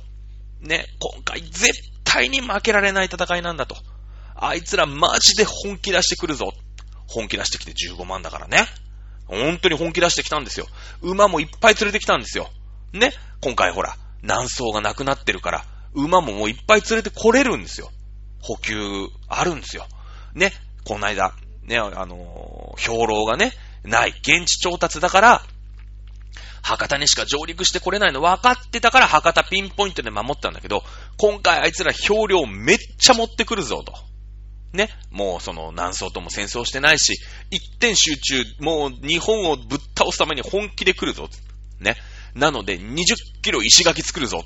[0.61, 1.73] ね、今回絶
[2.05, 3.77] 対に負けられない戦いなんだと。
[4.41, 6.53] あいつらマジで本気出してくるぞ。
[7.07, 8.66] 本気出してきて15万だからね。
[9.26, 10.66] 本当に本気出してきたんですよ。
[11.03, 12.51] 馬もいっぱい連れてきたんですよ。
[12.93, 13.12] ね？
[13.41, 17.91] 今回ほら、南宋がなくなってるから、馬ももういっぱい連れてこれるんですよ。
[18.41, 18.78] 補給
[19.28, 19.86] あるんですよ。
[20.34, 20.53] ね？
[20.84, 21.34] この間、
[21.64, 23.53] ね、あのー、兵糧がね、
[23.84, 24.11] ない。
[24.11, 25.43] 現地調達だから、
[26.62, 30.82] 博多にしか上陸してこれないの分かってたから博多ピンポイントで守ったんだけど、
[31.16, 34.08] 今回あいつら兵糧めっちゃ持ってくるぞと。
[34.73, 34.91] ね。
[35.11, 37.14] もうその南宋とも戦争してないし、
[37.51, 41.29] 一点集中、もう日本をぶっ倒すために本気で来るぞ。
[41.81, 41.97] ね。
[42.35, 44.45] なので20キロ石垣作るぞ。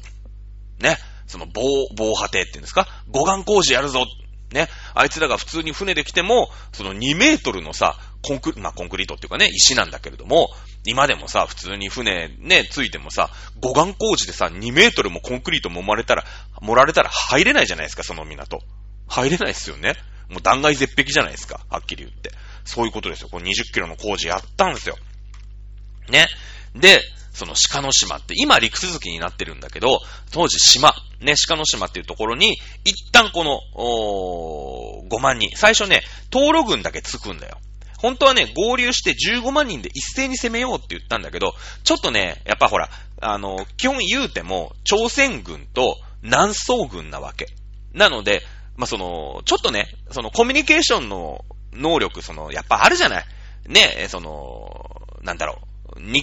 [0.79, 0.97] ね。
[1.27, 1.63] その防、
[1.97, 2.87] 防波堤っていうんですか？
[3.09, 4.07] 護岸工事やるぞ。
[4.53, 4.69] ね。
[4.95, 10.49] あいつらが普通に船で来ても、その2メートルのさ、コンクリ、まあ、コンクリートっていうかね、石なんだけれども、
[10.85, 16.25] 今でもさ、普通に船ね、ついてもさ、護岸工事でさ、2メートルもコンクリートもまれたら、
[16.61, 18.61] 盛られたら入れないじゃないですか、その港。
[19.09, 19.95] 入れないですよね。
[20.33, 22.33] もう断崖絶壁じゃないですか、はっきり言って。
[22.65, 23.29] そういうことですよ。
[23.31, 24.97] これ20キロの工事やったんですよ。
[26.09, 26.27] ね。
[26.75, 27.01] で、
[27.33, 30.01] その鹿の島って、今陸続きになってるんだけど、
[30.33, 36.03] 当時島、ね、鹿の島っていうところに、一旦この、おー5万人、最初ね、
[36.33, 37.59] 登録軍だけつくんだよ。
[37.99, 41.55] 本当はね、合流して15万人で一斉に攻めようって言ったんだけど、
[41.85, 47.47] ちょっとね、やっぱほら、あの、基本言うても、朝鮮軍と南宋軍なわけ。
[47.95, 48.43] なので、
[48.77, 53.25] まあ、その、ちょっとね、そのコミュニケーションの能力、その、やっぱあるじゃない？
[53.69, 55.61] ね、その、なんだろ
[55.97, 56.23] う、に、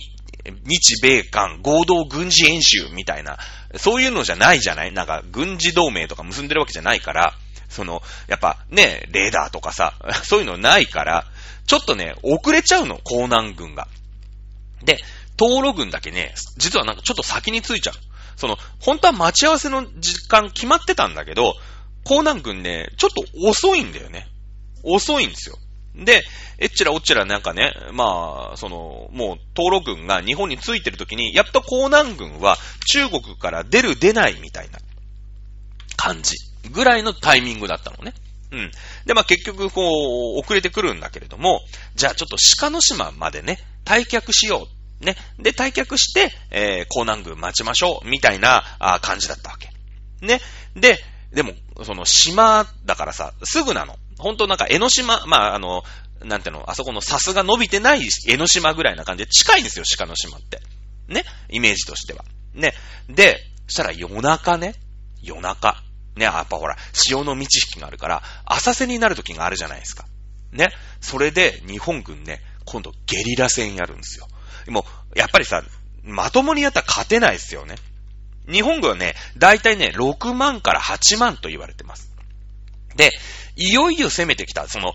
[0.65, 3.37] 日米韓合同軍事演習みたいな、
[3.77, 4.93] そういうのじゃないじゃない？
[4.93, 7.33] なんか、軍事同盟とか結んでるわけじゃないから、
[7.69, 9.93] その、やっぱね、レーダーとかさ、
[10.23, 11.25] そういうのないから、
[11.67, 13.87] ちょっとね、遅れちゃうの、江南軍が。
[14.83, 14.97] で、
[15.37, 17.95] 東路軍だけね、実はなんかちょっと先に着いちゃう。
[18.35, 21.55] その、本当は待ち合わせの時間決まってたんだけど、
[22.09, 24.27] 江南軍ね、ちょっと遅いんだよね。
[24.83, 25.57] 遅いんですよ。
[25.95, 26.23] で、
[26.57, 32.57] えっちらおっちらなんかね、まあ、その、もう、東路軍が日本に着いてる時に、やっと江南軍は
[32.91, 34.79] 中国から出る出ないみたいな
[35.97, 36.35] 感じ
[36.71, 38.13] ぐらいのタイミングだったのね。
[38.51, 38.71] うん。
[39.05, 41.61] で、まあ結局、こう、遅れてくるんだけれども、
[41.95, 44.67] じゃあちょっと鹿の島までね、退却しよ
[45.01, 45.05] う。
[45.05, 45.15] ね。
[45.37, 48.07] で、退却して、えー、江南軍待ちましょう。
[48.07, 49.69] みたいな、あ感じだったわけ。
[50.25, 50.41] ね。
[50.75, 50.99] で、
[51.31, 51.53] でも、
[51.83, 53.97] その島だからさ、すぐなの。
[54.17, 55.83] 本当なんか江ノ島、まあ、あの、
[56.23, 60.59] なんていうの、あそこのサスが伸びてない江ノ島ぐらいな感じで近いんですよ、鹿の島って。
[61.07, 61.23] ね？
[61.49, 62.25] イメージとしては。
[62.53, 62.73] ね？
[63.07, 64.75] で、そしたら夜中ね、
[65.21, 65.81] 夜中。
[66.15, 70.05] ね、やっぱほら、潮の満ち引きがあるから、浅瀬になる時があるじゃないですか。
[70.51, 70.69] ね？
[70.99, 74.27] それで、日本軍ね、今度ゲリラ戦やるんですよ。
[74.67, 75.63] もう、やっぱりさ、
[76.03, 77.75] まともにやったら勝てないですよね。
[78.51, 82.09] 日本軍はね、だいたいね、6万から8万と言われてます。
[82.95, 83.11] で、
[83.55, 84.93] いよいよ攻めてきた、その、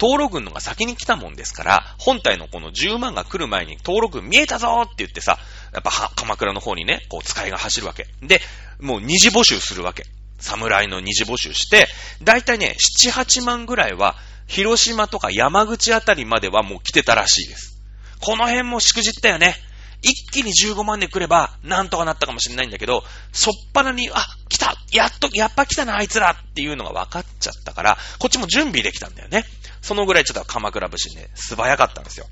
[0.00, 5.38] 登録軍のが先に来たもんですから、本体のこの10万が来る前に登録軍見えたぞーって言ってさ、
[5.72, 8.06] やっぱ鎌倉の方にね、こう使いが走るわけ。
[8.22, 8.40] で、
[8.80, 10.04] もう二次募集するわけ。
[10.38, 11.88] 侍の二次募集して、
[12.22, 14.16] だいたいね、7、8万ぐらいは、
[14.46, 17.78] 広島とか山口あたりまではもう来てたらしいです。
[18.20, 19.56] この辺もしくじったよね。
[20.02, 29.44] 一気に15万で来れば、なんとかなったかもしれないんだけど、そっぱなに、あ、来たやっと、やっぱ来たな、あいつらっていうのが分かっちゃったから、こっちも準備できたんだよね。
[29.82, 32.26] そのぐらいちょっと鎌倉武士ね、素早かったんですよ。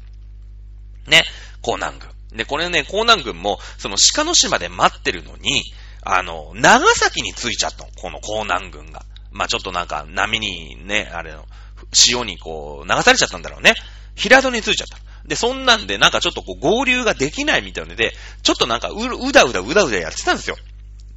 [1.06, 1.24] ね、
[1.66, 2.10] 江南軍。
[2.36, 5.62] で、これね、江南軍も、その鹿の島で待ってるのに、
[6.02, 7.90] あの、長崎に着いちゃったの。
[7.96, 9.04] この江南軍が。
[9.32, 11.46] まあ、ちょっとなんか波にね、あれの、
[11.92, 13.74] 潮にこう、流されちゃったんだろうね。
[14.14, 14.98] 平戸に着いちゃった。
[15.26, 18.12] で、そんなんでなんかちょっとこう合流ができないみたいので、
[18.42, 20.56] ちょっとなんかう、うだうだうだうだやってたんですよ。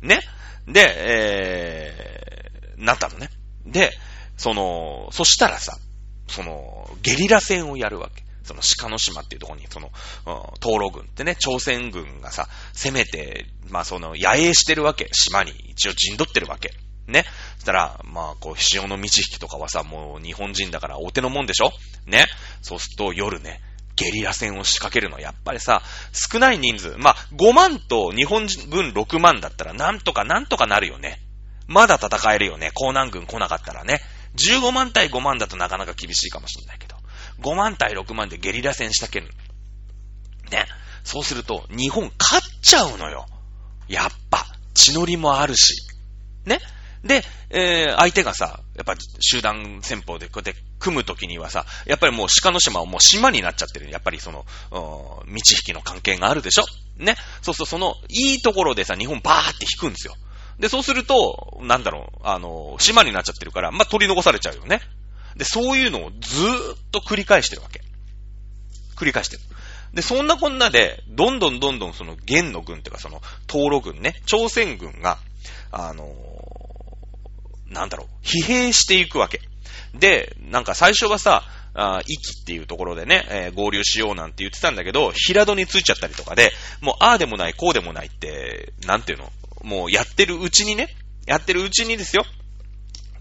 [0.01, 0.21] ね？
[0.67, 3.29] で、えー、なったのね。
[3.65, 3.91] で、
[4.37, 5.77] その、そしたらさ、
[6.27, 8.23] その、ゲリラ戦をやるわけ。
[8.43, 9.91] その鹿の島っていうところに、その、
[10.61, 15.09] 東路軍ってね、朝鮮軍がさ、攻めて、まあその、野営してるわけ。
[15.11, 16.71] 島に一応陣取ってるわけ。
[17.07, 17.25] ね？
[17.57, 21.71] そしたら、まあ、こう、潮の満ち引きとかはさ、もう日本人だからお手のもんでしょ？
[22.07, 22.25] ね？
[22.61, 23.61] そうすると夜ね、
[23.99, 25.81] ゲリラ戦を仕掛けるのはやっぱりさ、
[26.13, 31.19] 少ない人数、まあ、5万と日本軍6万だったらなんとかなんとかなるよね。
[31.67, 32.71] まだ戦えるよね。
[32.81, 33.99] 江南軍来なかったらね。
[34.37, 36.95] 15万対5万だとなかなか厳しいかもしれないけど。
[37.41, 39.27] 5万対6万でゲリラ戦したける。
[40.49, 40.65] ね。
[41.03, 43.25] そうすると、日本勝っちゃうのよ。
[43.89, 45.75] やっぱ、血のりもあるし。
[46.45, 46.59] ね。
[47.03, 53.89] で、えー、相手がさ、やっぱ集団戦法でこうやって組むときにはさ、やっぱりもう鹿の島はもう島になっちゃってる。
[53.91, 56.63] やっぱりその、道引きの関係があるでしょ？
[56.97, 57.15] ね？
[57.41, 60.15] そうするとその、いいところでさ、日本バーって引くんですよ。
[60.57, 64.81] で、そうすると、なんだろう、あの、島になっちゃってるから、まあ、取り残されちゃうよね。
[65.37, 67.81] で、そういうのをずーっと繰り返してるわけ。
[68.97, 69.41] 繰り返してる。
[69.93, 75.17] で、そんなこんなで、どんどんどんどんその元の軍っていうかその、東路軍ね、朝鮮軍が、
[75.71, 79.39] あのー、なんだろう、疲弊していくわけ。
[79.93, 81.43] で、なんか最初はさ、
[81.75, 86.51] あ駅っていうところでね、えー、合流しようなんて言ってたんだけど、平戸に着いちゃったりとかで、
[86.81, 89.31] もうああでもない、こうでもないって、なんていうの？
[89.63, 90.95] もうやってるうちにね、
[91.27, 92.25] やってるうちにですよ。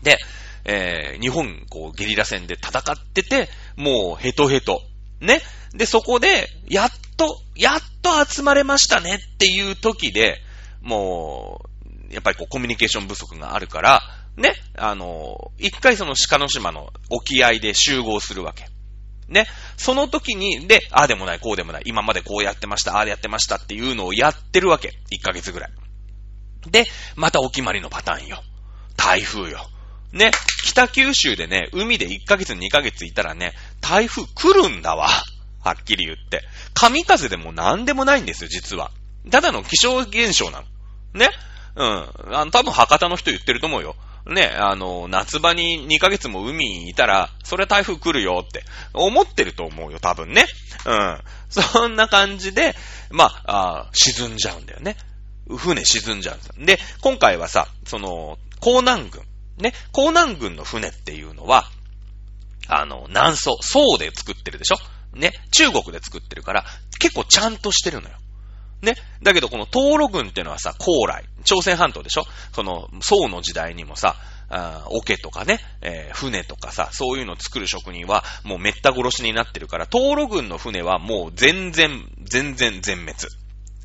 [0.02, 0.18] で、
[0.64, 2.82] えー、日本、こう、ゲリラ戦で戦っ
[3.12, 4.82] てて、もうヘトヘト。
[5.20, 5.40] ね？
[5.74, 10.40] で、そこで、やっと、やっと集まれましたねっていう時で、
[10.80, 11.64] も
[12.10, 14.02] う、やっぱりこう、コミュニケーション不足があるから、
[14.38, 18.66] ね、あの、一回その鹿の島の沖合で集合するわけ。
[19.28, 19.46] ね。
[19.76, 24.94] その時に、で、ああでもない、こうでもない、今までこうやってました、ああやってましたっていうのをやってるわけ。
[25.12, 25.70] 1ヶ月ぐらい。
[26.70, 26.86] で、
[27.16, 28.42] またお決まりのパターンよ。
[28.96, 29.68] 台風よ。
[30.12, 30.30] ね。
[30.64, 35.08] 北九州でね、海で1ヶ月2ヶ月いたらね、台風来るんだわ。
[35.64, 36.42] はっきり言って。
[36.74, 38.92] 神風でも何でもないんですよ、実は。
[39.30, 40.66] ただの気象現象なの。
[41.14, 41.28] ね。
[41.74, 42.34] うん。
[42.34, 43.96] あの、多分博多の人言ってると思うよ。
[44.28, 48.62] ね、あの、夏場に2ヶ月も海にいたら、それ台風来るよって
[48.92, 50.44] 思ってると思うよ、多分ね。
[50.84, 51.20] うん。
[51.48, 52.74] そんな感じで、
[53.10, 54.96] まあ、あ沈んじゃうんだよね。
[55.48, 56.78] 船沈んじゃうんで。
[57.00, 59.22] 今回はさ、その、江南軍。
[59.56, 61.70] ね、江南軍の船っていうのは、
[62.68, 64.76] あの、南宋、宋で作ってるでしょ？
[65.14, 66.64] ね、中国で作ってるから、
[67.00, 68.16] 結構ちゃんとしてるのよ。
[68.82, 68.94] ね。
[69.22, 72.24] だけどこの東路軍っていうのはさ、高麗、朝鮮半島でしょ？
[72.52, 74.16] その、宋の時代にもさ、
[74.50, 83.14] あ桶とかね、えー、船とかさ、そういうのを作る職人は、もうめった殺しになってるから、東路軍の船はもう全然、全然全滅。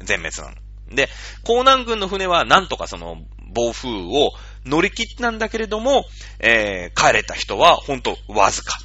[0.02, 0.96] 全滅なの。
[0.96, 1.10] で、
[1.50, 3.18] 江南軍の船はなんとかその、
[3.54, 4.32] 暴風を
[4.66, 6.06] 乗り切ったんだけれども、
[6.40, 8.78] えー、帰れた人はほんとわずか。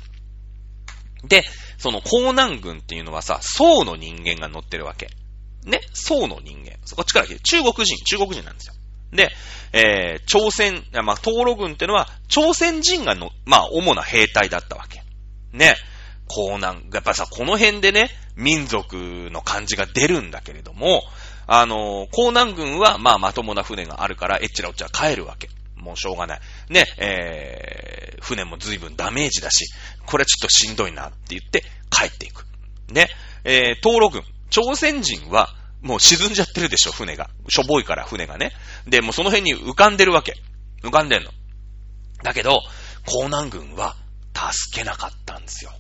[1.27, 1.43] で、
[1.79, 5.09] その江南軍っていうのはさ、宋の人間が乗ってるわけ。
[5.65, 6.77] ね、宋の人間。
[6.85, 8.75] そこっちから来て、中国人、中国人なんですよ。
[9.13, 9.31] で、
[9.73, 15.03] えー、朝鮮、まあ、東路軍ってのは、朝鮮人がの、まあ、主な兵隊だったわけ。
[15.53, 15.75] ね。
[16.31, 18.97] 江南、やっぱさ、この辺でね、民族
[19.33, 21.03] の感じが出るんだけれども、
[21.47, 25.49] あのー、江南軍は、まあ、まともな船があるから、えっちらおっちら帰るわけ。
[25.77, 26.41] もうしょうがない。
[26.69, 29.67] ね、えー、船も随分ダメージだし、
[30.05, 32.45] これちょっとしんどいなって言って帰っていく。
[32.93, 33.09] ね、
[33.45, 37.31] えー、東路軍、朝鮮人は、もう沈んじゃってるでしょ、船が。
[37.49, 38.53] しょぼいから船がね。
[38.87, 40.35] で、もうその辺に浮かんでるわけ。
[40.83, 41.31] 浮かんでんの。
[42.23, 42.61] だけど、
[43.07, 43.97] 江南軍は
[44.35, 45.73] 助けなかったんですよ。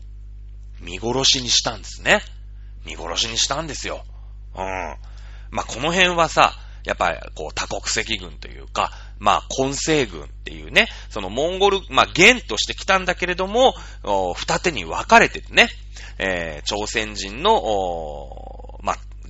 [0.80, 2.20] 見殺しにしたんですね。
[2.84, 4.04] 見殺しにしたんですよ。
[4.54, 4.96] うん。
[5.50, 6.54] まあ、この辺はさ、
[6.84, 13.74] やっぱり、こう、多国籍軍というか、まあ、混成軍っていうね、そのモンゴル、まあ、元として来たんだけれども、
[14.34, 15.68] 二手に分かれてね、
[16.18, 18.47] えー、朝鮮人の、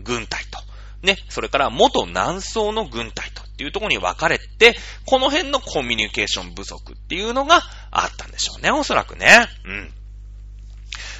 [0.08, 0.58] 軍隊と、
[1.02, 9.46] ね、それから元南宋の軍隊とっていうところに分かれて、この辺のコミュニケーション不足っていうのがあったんでしょうね、おそらくね。
[9.64, 9.92] うん。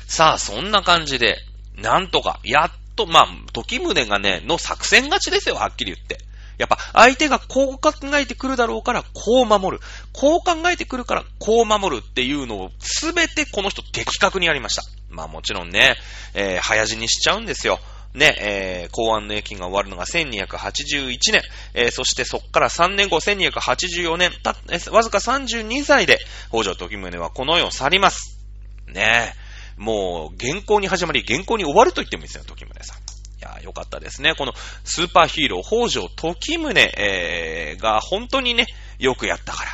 [0.07, 1.37] さあ、そんな感じで、
[1.77, 6.19] なんとか、やっと、まあ、時宗がね、の作戦勝ちですよ、はっきり言って。
[6.59, 9.83] やっぱ、相手がこう考えてくるだろうから、こう守る。
[10.13, 14.83] こう考えてくるから、こう守るっていうのを、すべてこの人的確にやりました。
[15.09, 15.97] まあもちろんね、
[16.35, 17.79] えー、早死にしちゃうんですよ。
[18.15, 21.43] ね、えー、公安の役が終わるのが1281年、
[21.75, 26.19] えー、そしてそっから3年後、1284年、た、えー、わずか32歳で、
[26.51, 28.39] 北条時宗はこの世を去ります。
[28.87, 29.35] ね
[29.79, 32.99] え、もう、原稿に始まり、原稿に終わると言ってもいいですよ、時宗さん。
[32.99, 33.01] い
[33.41, 34.35] や、よかったですね。
[34.35, 34.53] この
[34.85, 38.67] スーパーヒーロー、北条時宗、えー、が本当にね、
[38.99, 39.71] よくやったから。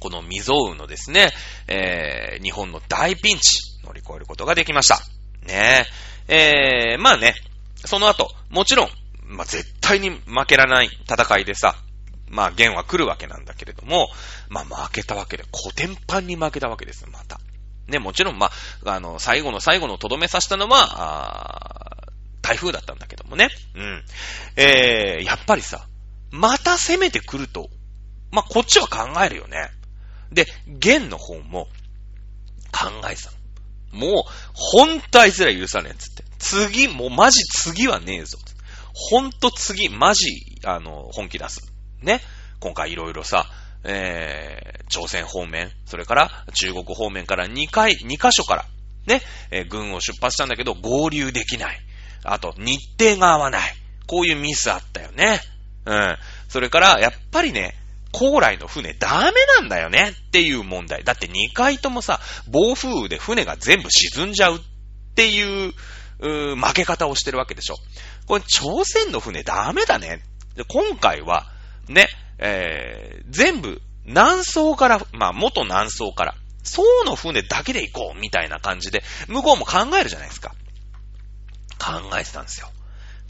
[0.00, 1.32] この未曾有のですね、
[1.68, 5.00] えー、日本の大ピンチ、乗り越えることができました。
[5.46, 6.05] ねえ。
[6.28, 7.34] えー、まあね、
[7.84, 8.88] その後、もちろん、
[9.24, 11.76] まあ絶対に負けられない戦いでさ、
[12.28, 14.08] まあ、弦は来るわけなんだけれども、
[14.48, 17.40] まあ負けたわけで、古典版に負けたわけです、また。
[17.86, 18.50] ね、もちろん、ま
[18.84, 22.06] あ、あの、最後の最後のとどめさせたのは、あ
[22.42, 23.48] 台風だったんだけどもね。
[23.74, 24.04] うん。
[24.56, 25.86] えー、やっぱりさ、
[26.30, 27.68] また攻めてくると、
[28.30, 29.70] まあ、こっちは考えるよね。
[30.32, 31.66] で、弦の方も
[32.72, 33.35] 考えてたの。
[33.96, 36.24] もう、本体すら許さねえっつって。
[36.38, 38.38] 次、もうマジ次はねえぞ。
[38.92, 40.28] ほんと次、マジ、
[40.64, 41.72] あの、本気出す。
[42.02, 42.20] ね。
[42.60, 43.46] 今回いろいろさ、
[43.84, 48.64] えー、朝鮮方面、それから中国方面から2回、2箇所から、
[49.06, 51.80] ね、えー、軍を出発したんだけど合流できない。
[52.24, 53.74] あと、日程が合わない。
[54.06, 55.40] こういうミスあったよね。
[55.84, 56.16] うん。
[56.48, 57.76] それから、やっぱりね、
[58.12, 61.04] 高麗の船ダメなんだよねっていう問題。
[61.04, 64.60] だって2回ともさ、暴風雨で船が全部沈んじゃうっ
[65.14, 65.74] ていう、
[66.18, 67.76] う負け方をしてるわけでしょ。
[68.26, 70.22] これ朝鮮の船ダメだね。
[70.56, 71.46] で今回は、
[71.88, 80.54] ね、えー、全部南宋から、まあ元南宋から、宋の船だけで行こうみたいな感じで、向こうも考えるじゃないですか。
[81.78, 82.70] 考えてたんですよ。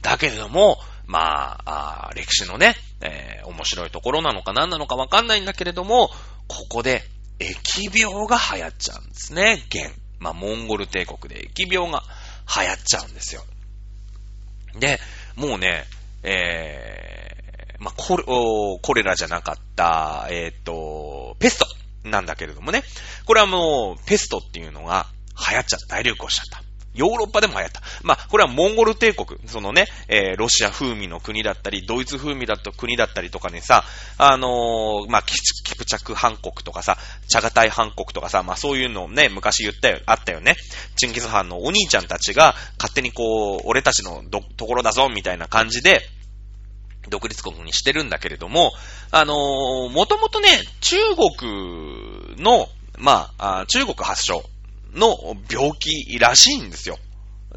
[0.03, 6.11] だけれども、まあ、あ歴史のね、えー、面白いところなのか何なのかわかんないんだけれども、
[6.49, 7.03] ここで
[7.39, 9.93] 疫病が流行っちゃうんですね、現。
[10.19, 12.03] まあ、モンゴル帝国で疫病が
[12.57, 13.45] 流行っちゃうんですよ。
[14.79, 14.99] で、
[15.37, 15.85] もうね、
[16.23, 21.67] えー、まあ、コレ、コレラじゃなかった、えっ、ー、と、ペスト
[22.09, 22.83] なんだけれどもね。
[23.27, 25.07] これはもう、ペストっていうのが
[25.51, 26.66] 流行っちゃった、大流行しちゃった。
[26.97, 27.83] ヨーロッパでも流行った。
[28.03, 33.85] まあ、これはモンゴル帝国、そのね、えー、ロシア風味の国だったり、ドイツ風味だった国だったりとかねさ、
[34.19, 35.37] あのー、まあ、キ
[35.77, 36.97] プチャクハン国とかさ、
[37.29, 40.57] チャガタイハン国とかさ、まあ、そういうのをね、昔言ったよ、あったよね。
[40.97, 46.01] チンギスハンのお兄ちゃんたちが、勝手にこう、俺たちのどところだぞ、みたいな感じで、
[47.09, 48.73] 独立国にしてるんだけれども、
[49.11, 50.49] あのー、もともとね、
[50.81, 50.97] 中
[51.41, 52.69] 国の、
[52.99, 54.43] ま、あ中国発祥
[54.95, 55.17] の
[55.51, 56.99] 病気らしいんですよ。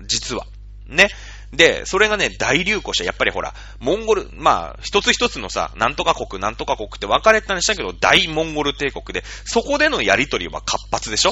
[0.07, 0.45] 実は。
[0.88, 1.09] ね。
[1.51, 3.03] で、それがね、大流行した。
[3.03, 11.32] やっぱりほら、モンゴル、まあ、一つ一つのさ、なんとか国、なんとか国って分かれたんでしたけど、大モンゴル帝国で、そこでのやりとりは活発でしょ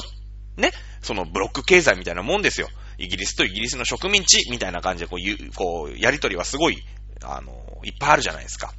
[0.56, 0.72] ね。
[1.02, 2.68] そのブロック経済みたいなもんですよ。
[2.98, 6.82] イギリスとイギリスの植民地みたいな感じで、こういう、こう、やりとりはすごい、
[7.22, 7.52] あの、
[7.84, 8.72] いっぱいあるじゃないですか。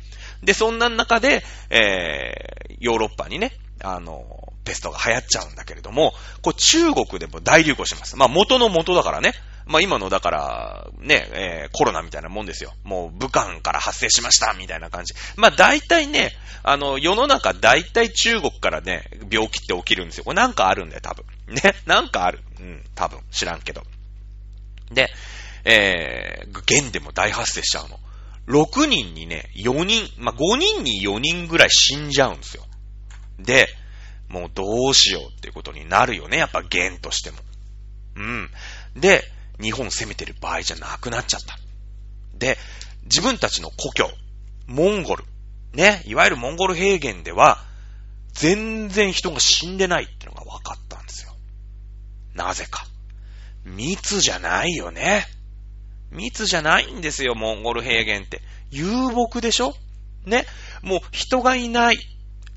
[0.44, 4.24] で、そんな中で、えー、ヨーロッパにね、あの、
[4.70, 6.14] ペストが流行っちゃうんだけれども、
[6.44, 8.16] これ中国でも大流行します。
[8.16, 9.34] まあ元の元だからね。
[9.66, 12.74] まあ今のだから、ね、えー、コロナみたいなもんですよ。
[12.84, 15.16] もう武漢から発生しましたみたいな感じ。
[15.38, 20.24] まあ大体ね、あの、世の中大体中国からね、病気って起きるんですよ。
[20.24, 21.26] これなんかあるんだよ、多分。
[21.50, 22.42] ね、なんかある。
[22.60, 23.22] うん、多分。
[23.32, 23.84] 知らんけど。
[24.92, 25.12] で、
[25.66, 28.00] えー、現でも大発生しちゃうの。
[28.48, 32.64] 6人にね、4人、まあ、5人に4人ぐらい死んじゃうんですよ。
[33.40, 33.68] で、
[34.30, 36.38] もうどうしようっていうことになるよね。
[36.38, 37.38] やっぱ弦としても。
[38.16, 38.50] うん。
[38.96, 39.24] で、
[39.60, 41.58] 日本攻めてる場合じゃなくなっちゃった。
[42.38, 42.58] で、
[43.06, 44.10] 自分たちの故郷、
[44.68, 45.26] モンゴル、
[45.74, 47.64] ね、いわゆるモンゴル平原では、
[48.34, 51.36] 全然人が死んでないっていうのが分かったんですよ。
[52.36, 52.86] なぜか。
[53.66, 55.26] 密じゃないよね。
[56.12, 58.42] 密じゃないんですよ、モンゴル平原って。
[58.72, 59.76] 遊牧でしょ？
[60.26, 60.46] ね。
[60.82, 61.98] もう人がいない。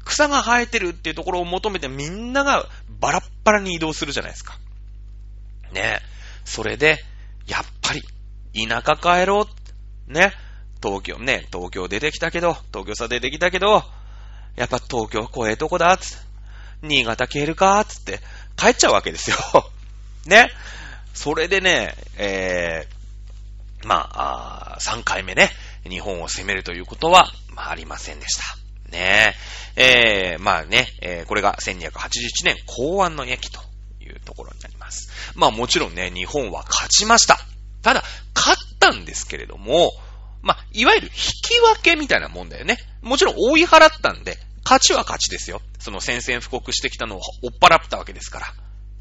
[0.04, 2.68] 草が生えてるっていうところを求めてみんなが
[3.00, 4.58] バラッバラに移動するじゃないですか。
[5.72, 6.00] ね。
[6.44, 6.98] それで、
[7.46, 8.02] やっぱり、
[8.68, 9.46] 田舎帰ろ
[10.08, 10.12] う。
[10.12, 10.32] ね。
[10.82, 13.84] 東京、ね、東京出てきたけど、東京さ出てきたけど、
[14.56, 16.32] やっぱ東京怖えとこだ、つって。
[16.82, 18.20] 新潟消えるか、つって、
[18.56, 19.36] 帰っちゃうわけですよ。
[20.26, 20.50] ね。
[21.14, 25.50] それでね、えー、まあ、あ3回目ね、
[25.88, 28.61] 日本を攻めるということは、まあ、ありませんでした。
[28.92, 29.34] ね
[29.76, 30.36] え。
[30.38, 33.60] ー、まあね、えー、これが1281年公安の駅と
[34.00, 35.10] いうところになります。
[35.34, 37.38] まあもちろんね、日本は勝ちました。
[37.82, 39.92] ただ、勝ったんですけれども、
[40.42, 41.12] まあ、いわゆる引
[41.42, 42.76] き分けみたいなもんだよね。
[43.00, 45.60] もちろん追い払ったんで、勝ちは勝ちですよ。
[45.78, 48.46] その宣戦布告してきたのを追っ払ったわけですから。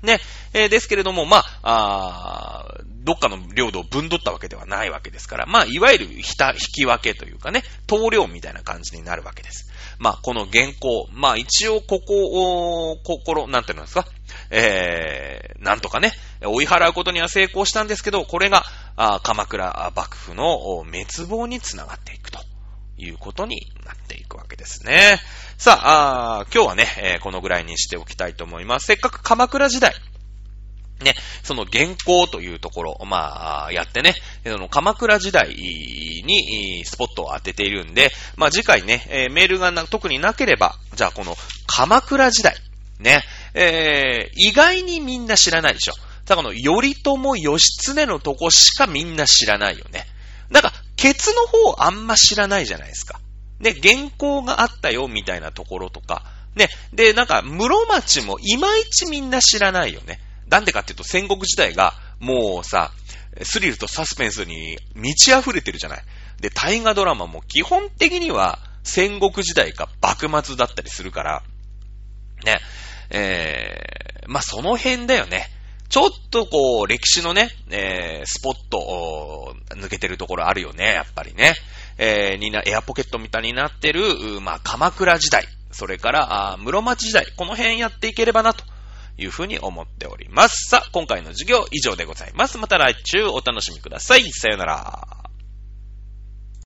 [0.03, 0.19] ね。
[0.53, 9.71] えー、ですけれども、まあ、あどっかの領土を分取ったわけではないわけですから、まあ、いわゆるひた引き分けというかね、投領みたいな感じになるわけです。
[9.97, 14.05] まあ、この原稿、まあ、一応ここを、心、なんていうんですか、
[14.49, 16.11] えー、なんとかね、
[16.43, 18.63] 追い払うことには成功したんですけど、これが、
[18.95, 22.39] あ鎌倉幕府の滅亡につながっていくと
[23.03, 25.19] いうことになっていくわけですね。
[25.57, 28.87] さあ、あ今日はね、えー、このぐらいにしておきたいと思います。
[28.87, 29.93] せっかく鎌倉時代、
[31.03, 41.35] ね、その原稿というところ、まあ、やってね、その鎌倉時代にスポットを当てているんで、まあ次回ね、えー、メールが特になければ、じゃあこの
[41.67, 42.55] 鎌倉時代、
[42.99, 43.23] ね、
[43.53, 45.93] えー、意外にみんな知らないでしょ。
[46.31, 50.05] だこの頼朝義経のとこしかみんな知らないよね。
[50.49, 53.19] なんか、ケツの方あんま知らないじゃないですか。
[53.59, 56.23] ね、原稿があったよみたいなところとか、
[56.55, 60.19] ね、で、なんか、室町もいまいちみんな知らないよね。
[60.47, 62.91] なんでかっていうと戦国時代がもうさ、
[63.41, 66.03] スリルとサスペンスに満ち溢れてるじゃない。
[66.39, 71.43] で、大河ドラマも基本的には戦国時代か幕末だったりするから、
[72.45, 72.59] ね、
[73.09, 75.47] えー、まあ、その辺だよね。
[75.91, 81.53] ちょっとこう、歴史のね、えー、スポット、抜けてるところあるよね、やっぱりね。
[81.97, 88.63] えー、にな、エアポケットみたいになってる、まあ、鎌倉時代、それから、あ室町時代、この辺やっていければなと
[89.17, 90.69] いうふうに思っております。
[90.69, 92.57] さあ、今回の授業以上でございます。
[92.57, 94.23] また来週お楽しみください。
[94.31, 95.30] さよなら。